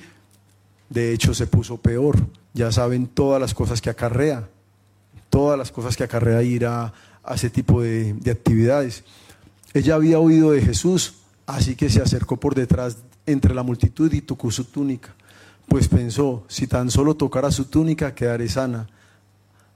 [0.90, 2.18] De hecho, se puso peor.
[2.54, 4.50] Ya saben todas las cosas que acarrea.
[5.30, 6.94] Todas las cosas que acarrea ir a,
[7.30, 9.04] ese tipo de, de actividades.
[9.74, 11.16] Ella había oído de Jesús,
[11.46, 15.16] así que se acercó por detrás entre la multitud y tocó su túnica
[15.72, 18.90] pues pensó, si tan solo tocara su túnica, quedaré sana.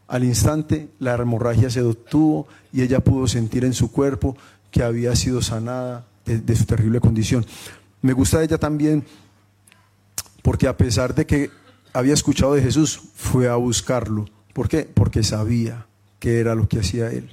[0.10, 4.36] Al instante la hemorragia se detuvo y ella pudo sentir en su cuerpo
[4.72, 7.46] que había sido sanada de, su terrible condición.
[8.02, 9.06] Me gusta ella también
[10.42, 11.50] porque a pesar de que
[11.94, 14.26] había escuchado de Jesús, fue a buscarlo.
[14.52, 14.84] ¿Por qué?
[14.84, 15.86] Porque sabía
[16.26, 17.30] que era lo que hacía él.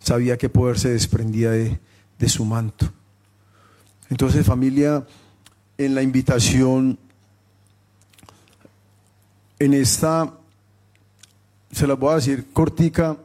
[0.00, 1.78] Sabía que poder se desprendía de,
[2.18, 2.90] de su manto.
[4.08, 5.06] Entonces familia,
[5.78, 6.98] en la invitación,
[9.60, 10.34] en esta,
[11.70, 13.16] se las voy a decir cortica,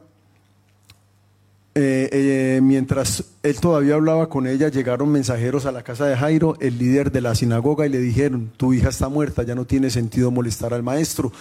[1.74, 6.56] eh, eh, mientras él todavía hablaba con ella, llegaron mensajeros a la casa de Jairo,
[6.60, 9.90] el líder de la sinagoga, y le dijeron, tu hija está muerta, ya no tiene
[9.90, 11.32] sentido molestar al maestro.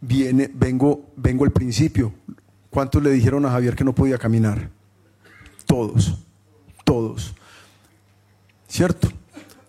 [0.00, 2.12] Viene, vengo, vengo el principio.
[2.70, 4.70] ¿Cuántos le dijeron a Javier que no podía caminar?
[5.66, 6.18] Todos,
[6.84, 7.34] todos.
[8.68, 9.08] ¿Cierto?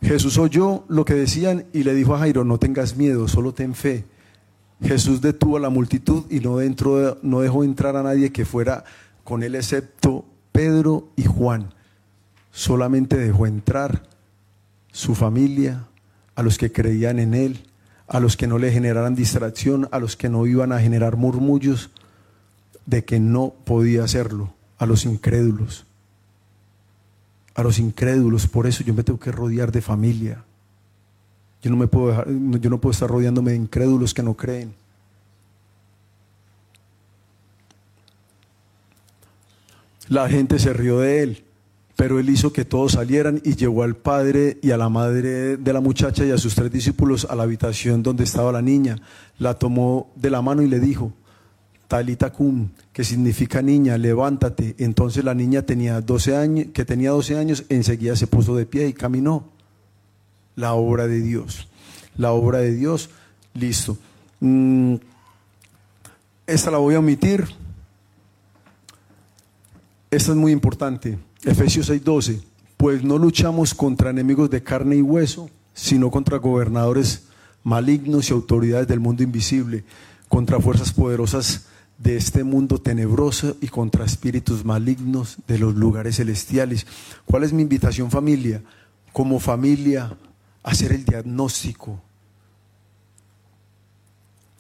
[0.01, 3.73] Jesús oyó lo que decían y le dijo a Jairo, no tengas miedo, solo ten
[3.73, 4.05] fe.
[4.81, 6.57] Jesús detuvo a la multitud y no,
[7.21, 8.85] no dejó entrar a nadie que fuera
[9.23, 11.73] con él excepto Pedro y Juan.
[12.51, 14.03] Solamente dejó entrar
[14.91, 15.85] su familia,
[16.35, 17.68] a los que creían en él,
[18.09, 21.91] a los que no le generaran distracción, a los que no iban a generar murmullos
[22.85, 25.85] de que no podía hacerlo, a los incrédulos
[27.59, 28.47] a los incrédulos.
[28.47, 30.43] Por eso yo me tengo que rodear de familia.
[31.61, 34.73] Yo no, me puedo dejar, yo no puedo estar rodeándome de incrédulos que no creen.
[40.07, 41.43] La gente se rió de él,
[41.99, 45.73] pero él hizo que todos salieran y llevó al padre y a la madre de
[45.73, 48.95] la muchacha y a sus tres discípulos a la habitación donde estaba la niña.
[49.37, 51.11] La tomó de la mano y le dijo,
[51.89, 54.75] Talita Kum, que significa niña, levántate.
[54.77, 58.87] Entonces la niña tenía 12 años, que tenía 12 años, enseguida se puso de pie
[58.87, 59.49] y caminó.
[60.55, 61.67] La obra de Dios.
[62.15, 63.09] La obra de Dios,
[63.53, 63.97] listo.
[64.39, 64.95] Mm,
[66.47, 67.45] esta la voy a omitir.
[70.09, 71.19] Esta es muy importante.
[71.43, 72.41] Efesios 6:12.
[72.77, 77.23] Pues no luchamos contra enemigos de carne y hueso, sino contra gobernadores
[77.63, 79.83] malignos y autoridades del mundo invisible,
[80.27, 81.65] contra fuerzas poderosas
[81.97, 86.87] de este mundo tenebroso y contra espíritus malignos de los lugares celestiales.
[87.25, 88.63] ¿Cuál es mi invitación familia?
[89.11, 90.17] Como familia,
[90.63, 92.01] hacer el diagnóstico,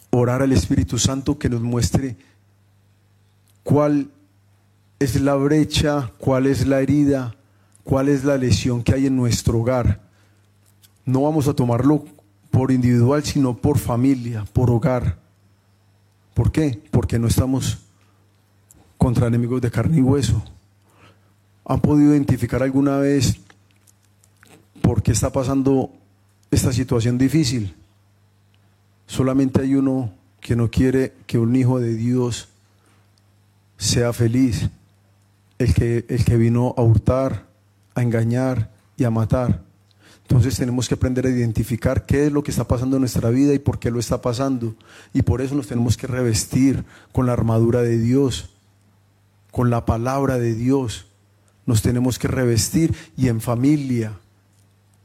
[0.09, 2.17] orar al Espíritu Santo que nos muestre
[3.63, 4.09] cuál
[4.99, 7.35] es la brecha, cuál es la herida,
[7.83, 10.01] cuál es la lesión que hay en nuestro hogar.
[11.05, 12.05] No vamos a tomarlo
[12.51, 15.17] por individual, sino por familia, por hogar.
[16.33, 16.81] ¿Por qué?
[16.91, 17.79] Porque no estamos
[18.97, 20.43] contra enemigos de carne y hueso.
[21.65, 23.39] ¿Han podido identificar alguna vez
[24.81, 25.91] por qué está pasando
[26.51, 27.75] esta situación difícil?
[29.07, 32.49] Solamente hay uno que no quiere que un hijo de Dios
[33.77, 34.69] sea feliz,
[35.59, 37.45] el que, el que vino a hurtar,
[37.93, 39.61] a engañar y a matar.
[40.21, 43.53] Entonces tenemos que aprender a identificar qué es lo que está pasando en nuestra vida
[43.53, 44.75] y por qué lo está pasando.
[45.13, 48.51] Y por eso nos tenemos que revestir con la armadura de Dios,
[49.51, 51.07] con la palabra de Dios.
[51.65, 54.13] Nos tenemos que revestir y en familia,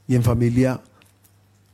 [0.06, 0.82] y en familia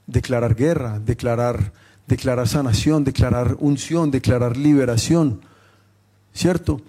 [0.06, 1.72] declarar guerra, declarar,
[2.06, 5.40] declarar sanación, declarar unción, declarar liberación.
[6.32, 6.80] ¿Cierto?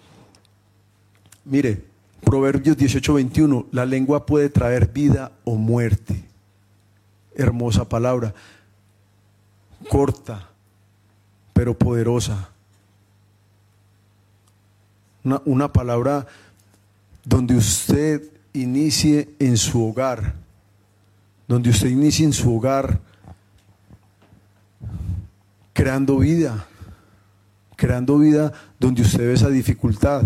[1.52, 1.84] Mire,
[2.24, 6.24] Proverbios 18:21, la lengua puede traer vida o muerte
[7.36, 8.34] hermosa palabra,
[9.90, 10.48] corta,
[11.52, 12.52] pero poderosa.
[15.26, 16.26] Una, una, palabra
[17.26, 20.36] donde usted inicie en su hogar,
[21.50, 23.02] donde usted inicie en su hogar
[25.74, 26.66] creando vida,
[27.76, 30.24] creando vida donde usted ve esa dificultad.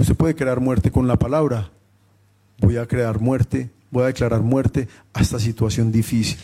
[0.00, 1.70] Usted puede crear muerte con la palabra.
[2.58, 6.38] voy a crear muerte, voy a declarar muerte a esta situación difícil.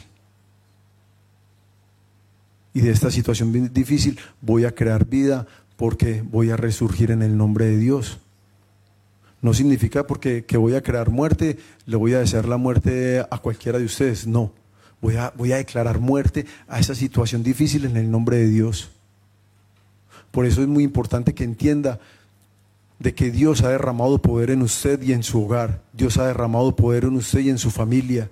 [2.74, 5.46] Y de esta situación difícil voy a crear vida
[5.76, 8.18] porque voy a resurgir en el nombre de Dios.
[9.40, 13.38] No significa porque que voy a crear muerte, le voy a desear la muerte a
[13.38, 14.26] cualquiera de ustedes.
[14.26, 14.52] No,
[15.00, 18.90] voy a, voy a declarar muerte a esa situación difícil en el nombre de Dios.
[20.30, 22.00] Por eso es muy importante que entienda
[22.99, 25.82] de que Dios ha derramado poder en usted y en su hogar.
[25.92, 28.30] Dios ha derramado poder en usted y en su familia.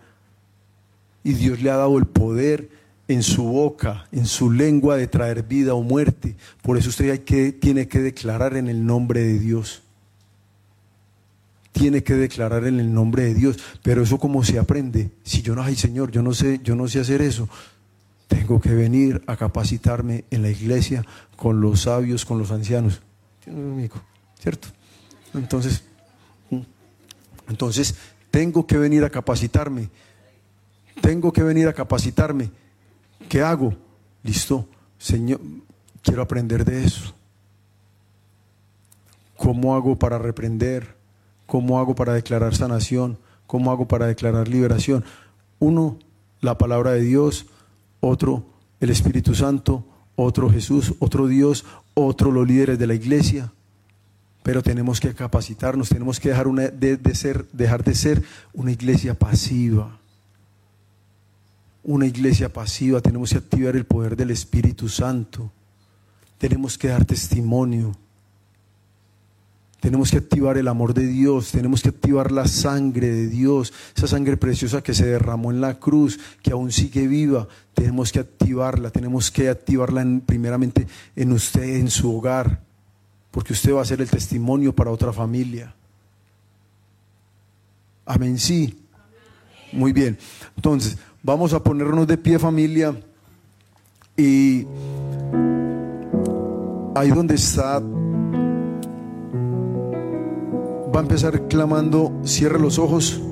[1.22, 2.70] Y Dios le ha dado el poder
[3.08, 6.36] en su boca, en su lengua de traer vida o muerte.
[6.62, 9.82] Por eso usted hay que, tiene que declarar en el nombre de Dios.
[11.72, 13.58] Tiene que declarar en el nombre de Dios.
[13.82, 15.10] Pero eso cómo se aprende.
[15.24, 17.48] Si yo no, ay Señor, yo no sé, yo no sé hacer eso.
[18.28, 21.04] Tengo que venir a capacitarme en la iglesia
[21.36, 23.02] con los sabios, con los ancianos.
[24.44, 24.68] ¿Cierto?
[25.32, 25.82] Entonces,
[27.48, 27.94] entonces
[28.30, 29.88] tengo que venir a capacitarme.
[31.00, 32.50] Tengo que venir a capacitarme.
[33.26, 33.74] ¿Qué hago?
[34.22, 34.68] Listo,
[34.98, 35.40] Señor,
[36.02, 37.14] quiero aprender de eso.
[39.38, 40.94] ¿Cómo hago para reprender?
[41.46, 43.18] ¿Cómo hago para declarar sanación?
[43.46, 45.06] ¿Cómo hago para declarar liberación?
[45.58, 45.98] Uno,
[46.42, 47.46] la palabra de Dios.
[48.00, 48.44] Otro,
[48.80, 49.86] el Espíritu Santo.
[50.16, 50.96] Otro, Jesús.
[50.98, 51.64] Otro, Dios.
[51.94, 53.50] Otro, los líderes de la iglesia.
[54.44, 58.22] Pero tenemos que capacitarnos, tenemos que dejar, de ser, dejar de ser
[58.52, 59.98] una iglesia pasiva.
[61.82, 65.50] Una iglesia pasiva, tenemos que activar el poder del Espíritu Santo,
[66.36, 67.96] tenemos que dar testimonio,
[69.80, 74.06] tenemos que activar el amor de Dios, tenemos que activar la sangre de Dios, esa
[74.06, 78.90] sangre preciosa que se derramó en la cruz, que aún sigue viva, tenemos que activarla,
[78.90, 80.86] tenemos que activarla primeramente
[81.16, 82.63] en usted, en su hogar,
[83.34, 85.74] porque usted va a ser el testimonio para otra familia.
[88.06, 88.78] Amén, sí.
[89.72, 90.16] Muy bien.
[90.56, 92.94] Entonces, Vamos a ponernos de pie familia
[94.14, 94.66] y
[96.94, 97.80] ahí donde está
[100.94, 103.22] va a empezar clamando, cierre los ojos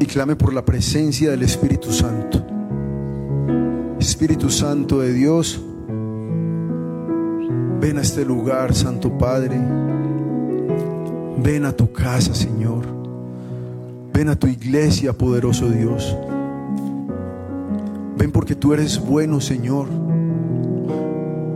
[0.00, 2.44] y clame por la presencia del Espíritu Santo.
[3.98, 5.62] Espíritu Santo de Dios,
[7.80, 9.58] ven a este lugar, Santo Padre.
[11.42, 12.84] Ven a tu casa, Señor.
[14.12, 16.16] Ven a tu iglesia, poderoso Dios.
[18.18, 19.86] Ven porque tú eres bueno, Señor.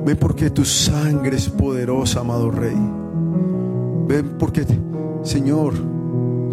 [0.06, 2.76] Ven porque tu sangre es poderosa, amado Rey.
[4.06, 4.66] Ven porque,
[5.22, 5.74] Señor,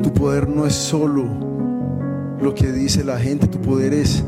[0.04, 1.24] tu poder no es solo
[2.42, 4.24] lo que dice la gente, tu poder es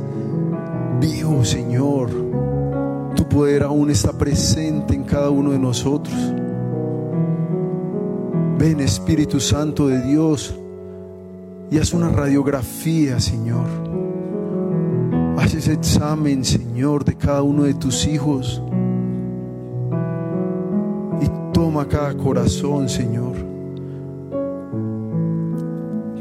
[1.02, 2.10] vivo, Señor.
[3.16, 6.16] Tu poder aún está presente en cada uno de nosotros.
[8.58, 10.56] Ven, Espíritu Santo de Dios,
[11.70, 13.84] y haz una radiografía, Señor
[15.38, 18.62] Haz ese examen, Señor, de cada uno de tus hijos.
[21.22, 23.34] Y toma cada corazón, Señor.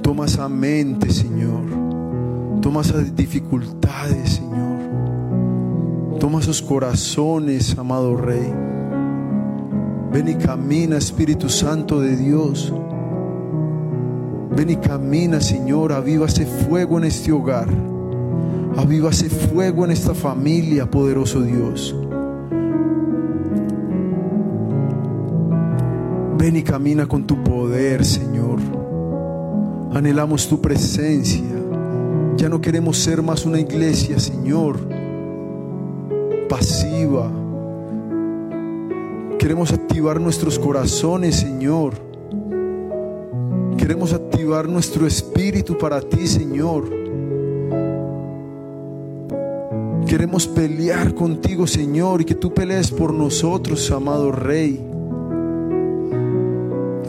[0.03, 1.61] Toma esa mente, Señor.
[2.63, 4.72] Toma esas dificultades, Señor.
[6.23, 8.49] Toma esos corazones, amado Rey.
[10.13, 12.73] Ven y camina, Espíritu Santo de Dios.
[14.55, 15.93] Ven y camina, Señor.
[15.93, 17.67] Aviva ese fuego en este hogar.
[18.77, 21.93] Aviva ese fuego en esta familia, poderoso Dios.
[26.39, 28.61] Ven y camina con tu poder, Señor.
[29.93, 31.43] Anhelamos tu presencia.
[32.37, 34.92] Ya no queremos ser más una iglesia, Señor,
[36.53, 37.33] pasiva.
[39.39, 41.95] Queremos activar nuestros corazones, Señor.
[43.79, 46.91] Queremos activar nuestro espíritu para ti, Señor.
[50.07, 54.79] Queremos pelear contigo, Señor, y que tú pelees por nosotros, amado Rey.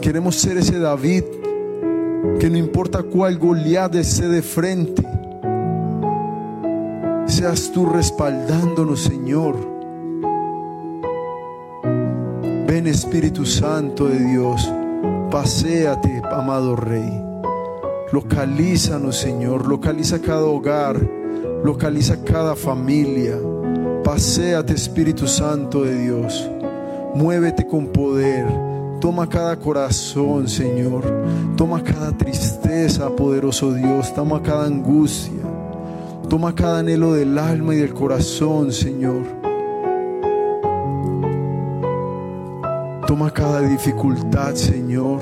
[0.00, 1.24] Queremos ser ese David,
[2.40, 5.06] que no importa cuál Goliat esté de frente,
[7.34, 9.56] seas tú respaldándonos, Señor.
[12.66, 14.72] Ven Espíritu Santo de Dios,
[15.30, 17.22] paséate, amado Rey.
[18.12, 21.00] Localízanos, Señor, localiza cada hogar
[21.64, 23.38] Localiza cada familia.
[24.04, 26.50] Paseate, Espíritu Santo de Dios.
[27.14, 28.44] Muévete con poder.
[29.00, 31.04] Toma cada corazón, Señor.
[31.56, 34.12] Toma cada tristeza, poderoso Dios.
[34.14, 35.53] Toma cada angustia.
[36.28, 39.22] Toma cada anhelo del alma y del corazón, Señor.
[43.06, 45.20] Toma cada dificultad, Señor.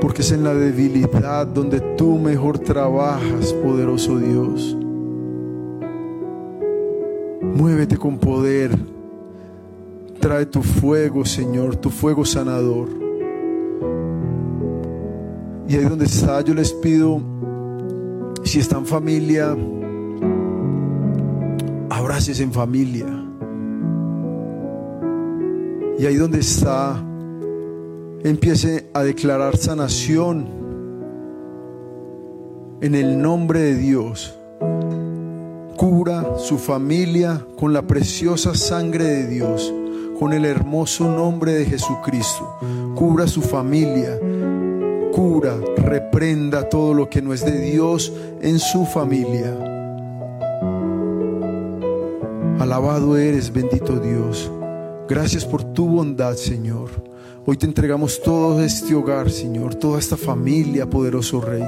[0.00, 4.76] porque es en la debilidad donde tú mejor trabajas, poderoso Dios.
[7.40, 8.76] Muévete con poder.
[10.18, 12.88] Trae tu fuego, Señor, tu fuego sanador.
[15.68, 17.20] Y ahí donde está, yo les pido,
[18.42, 19.56] si está en familia,
[22.22, 23.06] abraces en familia.
[25.98, 27.02] Y ahí donde está,
[28.22, 30.46] empiece a declarar sanación
[32.80, 34.36] en el nombre de Dios.
[35.76, 39.74] Cura su familia con la preciosa sangre de Dios,
[40.20, 42.56] con el hermoso nombre de Jesucristo.
[42.94, 44.16] Cubra su familia,
[45.12, 49.71] cura, reprenda todo lo que no es de Dios en su familia.
[52.72, 54.50] Alabado eres, bendito Dios.
[55.06, 56.88] Gracias por tu bondad, Señor.
[57.44, 61.64] Hoy te entregamos todo este hogar, Señor, toda esta familia, poderoso Rey.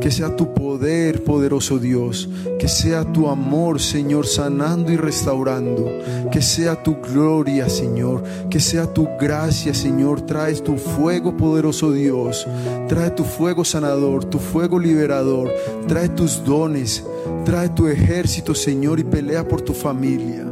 [0.00, 2.28] Que sea tu poder, poderoso Dios.
[2.60, 5.90] Que sea tu amor, Señor, sanando y restaurando.
[6.30, 8.22] Que sea tu gloria, Señor.
[8.48, 10.20] Que sea tu gracia, Señor.
[10.20, 12.46] Traes tu fuego, poderoso Dios.
[12.86, 15.52] Trae tu fuego sanador, tu fuego liberador.
[15.88, 17.02] Trae tus dones.
[17.44, 20.46] Trae tu ejército, Señor, y pelea por tu familia.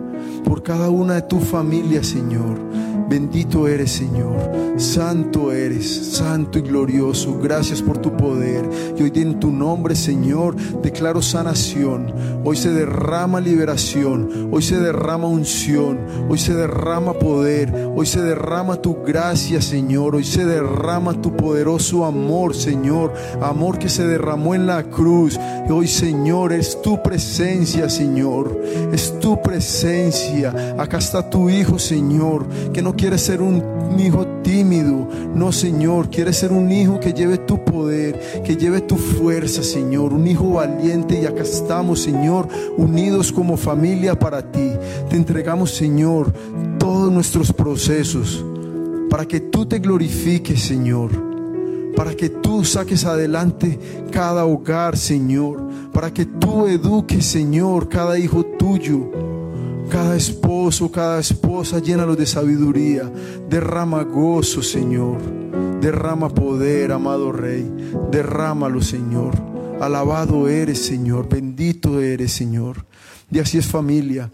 [0.45, 2.59] Por cada una de tu familia, Señor.
[3.09, 4.64] Bendito eres, Señor.
[4.77, 7.39] Santo eres, santo y glorioso.
[7.41, 8.69] Gracias por tu poder.
[8.99, 12.13] Y hoy en tu nombre, Señor, declaro sanación.
[12.45, 14.49] Hoy se derrama liberación.
[14.51, 16.01] Hoy se derrama unción.
[16.29, 17.73] Hoy se derrama poder.
[17.95, 20.17] Hoy se derrama tu gracia, Señor.
[20.17, 23.13] Hoy se derrama tu poderoso amor, Señor.
[23.41, 25.39] Amor que se derramó en la cruz.
[25.69, 28.61] Y hoy, Señor, es tu presencia, Señor.
[28.93, 30.75] Es tu presencia.
[30.79, 33.63] Acá está tu Hijo, Señor, que no quiere ser un
[33.99, 34.64] hijo tímido.
[34.65, 40.13] No, Señor, quiere ser un hijo que lleve tu poder, que lleve tu fuerza, Señor.
[40.15, 42.49] Un hijo valiente y acá estamos, Señor,
[42.79, 44.71] unidos como familia para ti.
[45.11, 46.33] Te entregamos, Señor,
[46.79, 48.43] todos nuestros procesos
[49.11, 51.11] para que tú te glorifiques, Señor.
[51.95, 53.79] Para que tú saques adelante
[54.11, 55.63] cada hogar, Señor.
[55.93, 59.34] Para que tú eduques, Señor, cada hijo tuyo.
[59.95, 63.09] Cada esposo, cada esposa, llénalo de sabiduría.
[63.49, 65.19] Derrama gozo, Señor.
[65.81, 67.73] Derrama poder, amado Rey.
[68.11, 69.37] Derrámalo, Señor.
[69.81, 71.29] Alabado eres, Señor.
[71.29, 72.85] Bendito eres, Señor.
[73.31, 74.33] Y así es familia.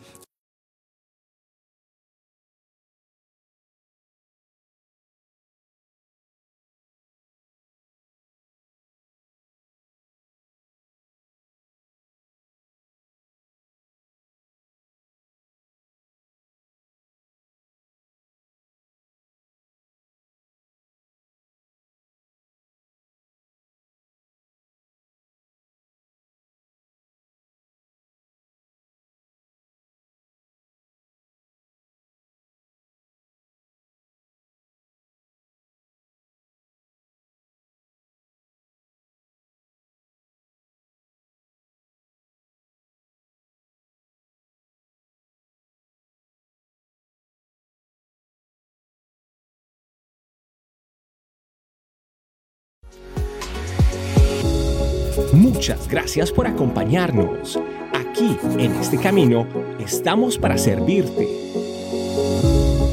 [55.52, 57.58] Muchas gracias por acompañarnos.
[57.92, 59.48] Aquí, en este camino,
[59.80, 61.28] estamos para servirte.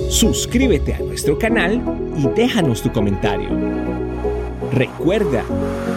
[0.09, 1.79] Suscríbete a nuestro canal
[2.17, 3.49] y déjanos tu comentario.
[4.73, 5.43] Recuerda,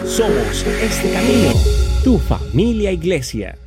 [0.05, 1.51] somos este camino,
[2.03, 3.57] tu familia iglesia.